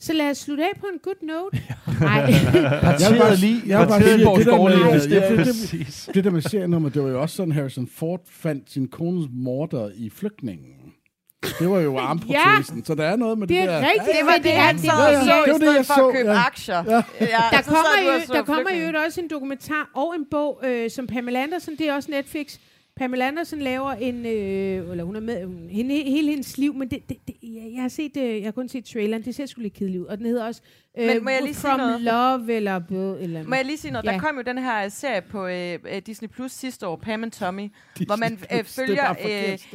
[0.00, 1.62] så lad os slutte af på en good note.
[2.00, 2.18] Nej.
[3.02, 6.14] Jeg vil bare lige, jeg vil bare sige, det der, med, det, det er det,
[6.14, 9.90] det, der med serienummer, det var jo også sådan, Harrison Ford fandt sin kones morder
[9.94, 10.81] i flygtningen.
[11.58, 13.80] Det var jo armprotesen, ja, så der er noget med det, Det er der.
[13.80, 14.16] rigtigt.
[14.18, 16.08] Det var det, han sad er- og ja, så, det i stedet jeg for så,
[16.08, 16.46] at købe ja.
[16.46, 16.82] aktier.
[16.86, 17.02] Ja.
[17.20, 21.06] Ja, Der kommer, jo, der kommer jo også en dokumentar og en bog, øh, som
[21.06, 22.56] Pamela Andersen, det er også Netflix.
[22.96, 26.90] Pamela Andersen laver en, øh, eller hun er med, hun, hende, hele hendes liv, men
[26.90, 29.46] det, det, det, jeg, jeg har set, øh, jeg har kun set traileren, det ser
[29.46, 30.62] sgu lidt kedeligt ud, og den hedder også
[30.98, 32.00] øh, Men må jeg lige sige From noget?
[32.00, 32.80] Love, eller,
[33.20, 34.06] eller Må jeg lige sige noget?
[34.06, 34.12] Ja.
[34.12, 37.32] Der kom jo den her serie på øh, øh, Disney Plus sidste år, Pam and
[37.32, 37.68] Tommy,
[38.06, 39.14] hvor man Plus, øh, det er følger...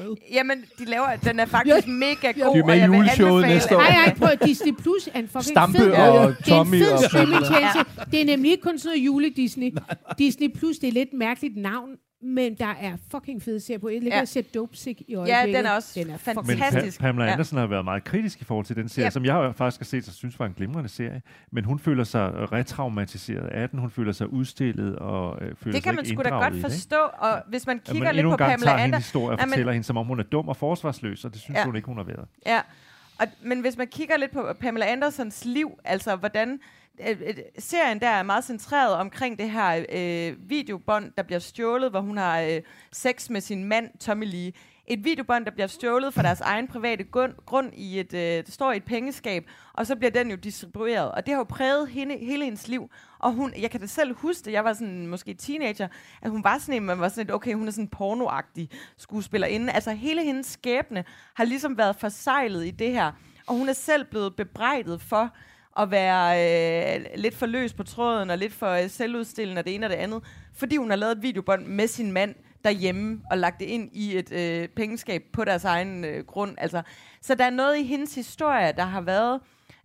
[0.09, 2.97] Øh, jamen, de laver, den er faktisk mega god, De er med og jeg vil
[2.97, 3.81] anbefale næste år.
[3.81, 6.77] Nej, nej, på Disney Plus er en fucking Stampe fed, og det er en Tommy
[6.77, 7.79] fed og streamingtjeneste.
[8.11, 9.77] Det er nemlig ikke kun sådan noget jule-Disney.
[10.17, 11.89] Disney Plus, det er lidt mærkeligt navn,
[12.27, 13.89] men der er fucking fede serier på.
[13.89, 14.21] Jeg ligger Ja.
[14.21, 15.57] og ser Dope Sick i øjeblikket.
[15.57, 16.57] den er også den er fantastisk.
[16.73, 17.31] fucking Men pa- Pamela Ja.
[17.31, 19.09] Andersen har været meget kritisk i forhold til den serie, Ja.
[19.09, 21.21] som jeg jo faktisk har set og synes var en glimrende serie.
[21.51, 23.79] Men hun føler sig retraumatiseret af den.
[23.79, 26.61] Hun føler sig udstillet og øh, føler Det sig kan man sgu da godt i
[26.61, 29.01] forstå, og hvis man kigger man lidt på Pamela tager hendes Andersen...
[29.03, 31.57] historie og men- fortæller hende, som om hun er dum og forsvarsløs, og det synes
[31.57, 31.65] Ja.
[31.65, 32.25] hun ikke, hun har været.
[32.45, 32.59] Ja,
[33.19, 36.59] og, men hvis man kigger lidt på Pamela Andersons liv, altså hvordan
[37.59, 42.17] serien der er meget centreret omkring det her øh, videobånd, der bliver stjålet, hvor hun
[42.17, 44.51] har øh, sex med sin mand Tommy Lee.
[44.87, 48.53] et videobånd, der bliver stjålet fra deres egen private grund, grund i et, øh, det
[48.53, 51.11] står i et pengeskab, og så bliver den jo distribueret.
[51.11, 52.89] Og det har jo præget hende, hele hendes liv.
[53.19, 55.87] Og hun, jeg kan da selv huske det, jeg var sådan måske teenager,
[56.21, 58.69] at hun var sådan en, man var sådan et, okay, hun er sådan en pornoagtig
[58.97, 59.73] skuespillerinde.
[59.73, 63.11] Altså hele hendes skæbne har ligesom været forsejlet i det her.
[63.47, 65.31] Og hun er selv blevet bebrejdet for
[65.79, 69.75] at være øh, lidt for løs på tråden, og lidt for øh, selvudstillende og det
[69.75, 70.23] ene og det andet,
[70.53, 74.17] fordi hun har lavet et videobånd med sin mand derhjemme, og lagt det ind i
[74.17, 76.55] et øh, pengeskab på deres egen øh, grund.
[76.57, 76.81] Altså,
[77.21, 79.39] så der er noget i hendes historie, der har været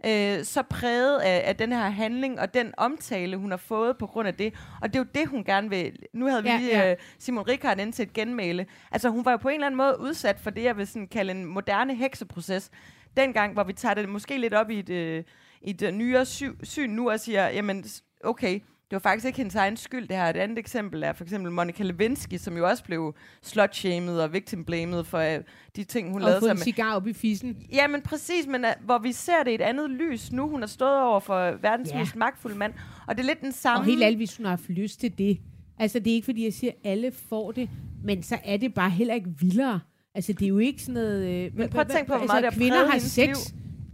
[0.06, 4.06] øh, så præget af, af den her handling, og den omtale, hun har fået på
[4.06, 4.54] grund af det.
[4.82, 5.98] Og det er jo det, hun gerne vil.
[6.12, 6.90] Nu havde vi Ja, lige ja.
[6.90, 8.66] øh, Simon Rikard ind til et genmæle.
[8.92, 11.08] Altså, hun var jo på en eller anden måde udsat for det, jeg vil sådan
[11.08, 12.70] kalde en moderne hekseproces.
[13.16, 15.24] Dengang, hvor vi tager det måske lidt op i et, øh,
[15.64, 17.84] i et øh, nyere sy- syn nu og siger, jamen,
[18.24, 20.24] okay, det var faktisk ikke hendes egen skyld, det her.
[20.24, 25.04] Et andet eksempel er for eksempel Monica Lewinsky, som jo også blev slut-shamed og victim-blamed
[25.04, 25.40] for øh,
[25.76, 26.62] de ting, hun Og lavede sig med.
[26.62, 27.56] cigar op i fissen.
[27.72, 30.48] Ja, men præcis, men uh, hvor vi ser det i et andet lys nu.
[30.48, 31.98] Hun har stået over for verdens Ja.
[31.98, 32.72] mest magtfulde mand,
[33.06, 33.80] og det er lidt den samme...
[33.80, 35.38] Og helt ærligt, hvis hun har haft lyst til det.
[35.78, 37.70] Altså, det er ikke, fordi jeg siger, at alle får det,
[38.04, 39.80] men så er det bare heller ikke vildere.
[40.14, 41.28] Altså, det er jo ikke sådan noget...
[41.46, 43.26] Øh, Men prøv at tænke på, hvor altså, meget det har kvinder har sex.
[43.26, 43.34] liv.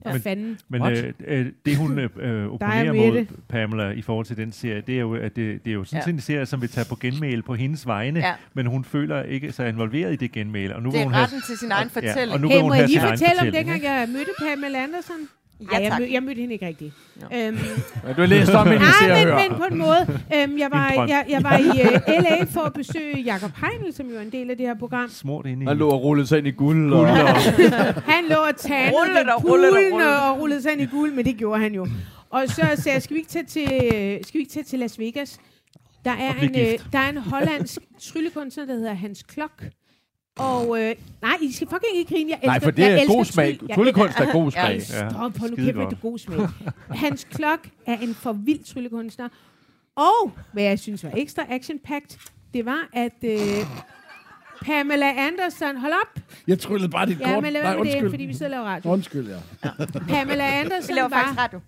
[0.03, 0.59] Hvad Men- fanden?
[0.69, 4.81] Men øh, øh, det, hun øh, øh, opponerer mod Pamela i forhold til den serie,
[4.87, 6.05] det er jo, at det, det er jo sådan Ja.
[6.05, 8.33] set en serie, som vil tage på genmæle på hendes vegne, Ja.
[8.55, 10.77] men hun føler ikke sig involveret i det genmæle.
[10.77, 12.35] Og nu Det er hun retten til sin egen og, ja, fortælling.
[12.35, 14.31] og nu Hey, hun må have jeg lige sin egen fortælle om dengang, jeg mødte
[14.39, 15.15] Pamela Andersen?
[15.61, 16.95] Ja, Ej, jeg, mød, jeg mødte hende ikke rigtigt.
[17.35, 17.59] Øhm,
[18.07, 20.21] Ja, du har læst om hende Nej, men, men på en måde.
[20.37, 22.45] Øhm, jeg, var, jeg, jeg var i uh, L.A.
[22.45, 25.09] for at besøge Jakob Heinl, som jo er en del af det her program.
[25.11, 25.67] Smurt ind i...
[25.67, 26.93] Han lå og rullede sig ind i guld.
[26.93, 27.07] Og,
[28.13, 29.45] Han lå og tandede Rullet ved og
[29.93, 31.87] rullet og rullede sig ind i guld, men det gjorde han jo.
[32.31, 33.65] Og så sagde jeg, skal vi ikke tage til,
[34.25, 35.39] skal vi ikke tage til Las Vegas?
[36.05, 36.87] Der er, en, øh, gift.
[36.93, 39.65] der er en hollandsk tryllekunstner, der hedder Hans Klok.
[40.39, 42.31] Og øh, nej, I skal fucking ikke grine.
[42.31, 43.59] Jeg elsker, Nej, for det jeg er god smag.
[43.75, 44.75] Tryllekunst er god smag.
[44.75, 44.81] Ja,
[45.11, 46.49] Stop, hold nu kæft, det gode smag.
[46.91, 49.29] Hans Klok er en for vild tryllekunstner.
[49.97, 53.39] Og hvad jeg synes var ekstra action-packed, det var, at øh,
[54.63, 57.43] Pamela Anderson, hold op, Jeg tryllede bare dit ja, kort.
[57.43, 58.11] men lad Nej, med det, undskyld.
[58.11, 58.91] fordi vi sidder og laver radio.
[58.91, 59.71] Undskyld, ja.
[60.09, 61.61] Pamela Vi Anderson laver faktisk var, radio.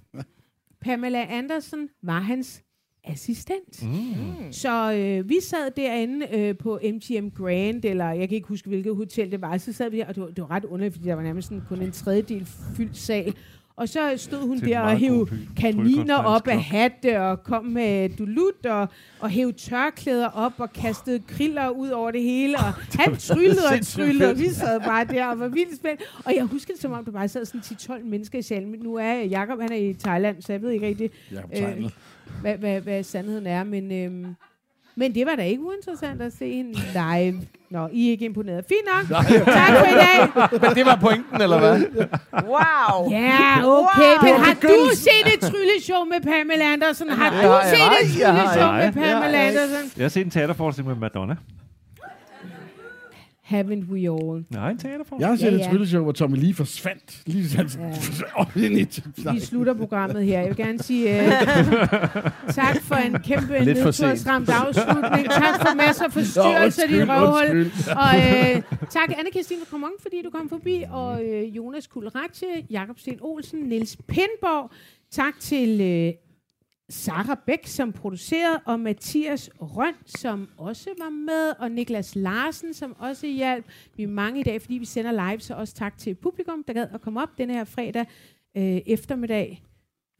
[0.84, 2.62] Pamela Anderson var hans
[3.04, 3.82] assistent.
[3.82, 4.52] Mm.
[4.52, 8.96] Så øh, vi sad derinde øh, på MGM Grand, eller jeg kan ikke huske, hvilket
[8.96, 9.58] hotel det var.
[9.58, 11.48] Så sad vi der, og det var, det var ret underligt, fordi der var nærmest
[11.48, 12.46] sådan kun en tredjedel
[12.76, 13.34] fyldt sal.
[13.80, 18.66] Og så stod hun der og hævde kaniner op af hatte, og kom med dulut,
[18.66, 18.88] og,
[19.20, 22.56] og hævde tørklæder op, og kastede kriller ud over det hele.
[22.56, 22.64] Og
[23.00, 26.00] han tryllede og tryllede, og vi sad bare der og var vildt spændt.
[26.24, 28.70] Og jeg husker det, som om der bare sad sådan 10-12 mennesker i salen.
[28.70, 31.90] Men nu er Jacob, han er i Thailand, så jeg ved ikke rigtig, Jakob Øh.
[32.40, 34.34] Hvad, hvad, hvad sandheden er, men, øhm,
[34.96, 37.40] men det var da ikke uinteressant at se hende live.
[37.70, 38.64] Nå, I er ikke imponeret.
[38.68, 39.24] Fint nok.
[39.44, 40.18] tak for i dag.
[40.62, 41.80] Men det var pointen, eller hvad?
[42.32, 43.10] Wow!
[43.10, 43.66] Ja, okay.
[43.66, 44.22] Wow.
[44.22, 47.08] Men har du set et trylleshow med Pamela Andersen?
[47.10, 48.84] Har Ja, du set nej, et ja, trylleshow nej.
[48.84, 49.38] med Pamela.
[49.48, 49.90] Andersen?
[49.96, 51.36] Jeg har set en teaterforestilling med Madonna.
[53.50, 54.44] Haven't we all?
[54.50, 55.20] Nej, en teaterforestilling.
[55.20, 55.68] Jeg har set Ja, et ja.
[55.70, 57.22] trylleshow, hvor Tommy Lee forsvandt.
[57.26, 57.70] Lige sådan,
[58.34, 59.02] op ind i.
[59.32, 60.40] Vi slutter programmet her.
[60.40, 61.24] Jeg vil gerne sige uh,
[62.60, 65.28] tak for en kæmpe for nedtursramt afslutning.
[65.30, 67.72] Tak for masser af forstyrrelser, dit undskyld, røvhul.
[67.96, 72.98] Og øh, tak anne Christine Kromong, fordi du kom forbi, og øh, Jonas Kulratje, Jakob
[72.98, 74.70] Sten Olsen, Niels Pindborg.
[75.10, 76.12] Tak til øh,
[76.90, 82.96] Sara Bæk, som producerede, og Mathias Røn, som også var med, og Niklas Larsen, som
[82.98, 83.64] også hjalp.
[83.96, 86.72] Vi er mange i dag, fordi vi sender live, så også tak til publikum, der
[86.72, 88.06] gad at komme op denne her fredag
[88.56, 89.62] øh, eftermiddag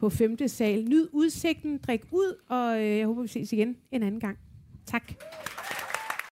[0.01, 0.49] på 5.
[0.49, 0.85] sal.
[0.85, 4.39] Nyd udsigten, drik ud, og øh, jeg håber, vi ses igen en anden gang.
[4.87, 5.13] Tak.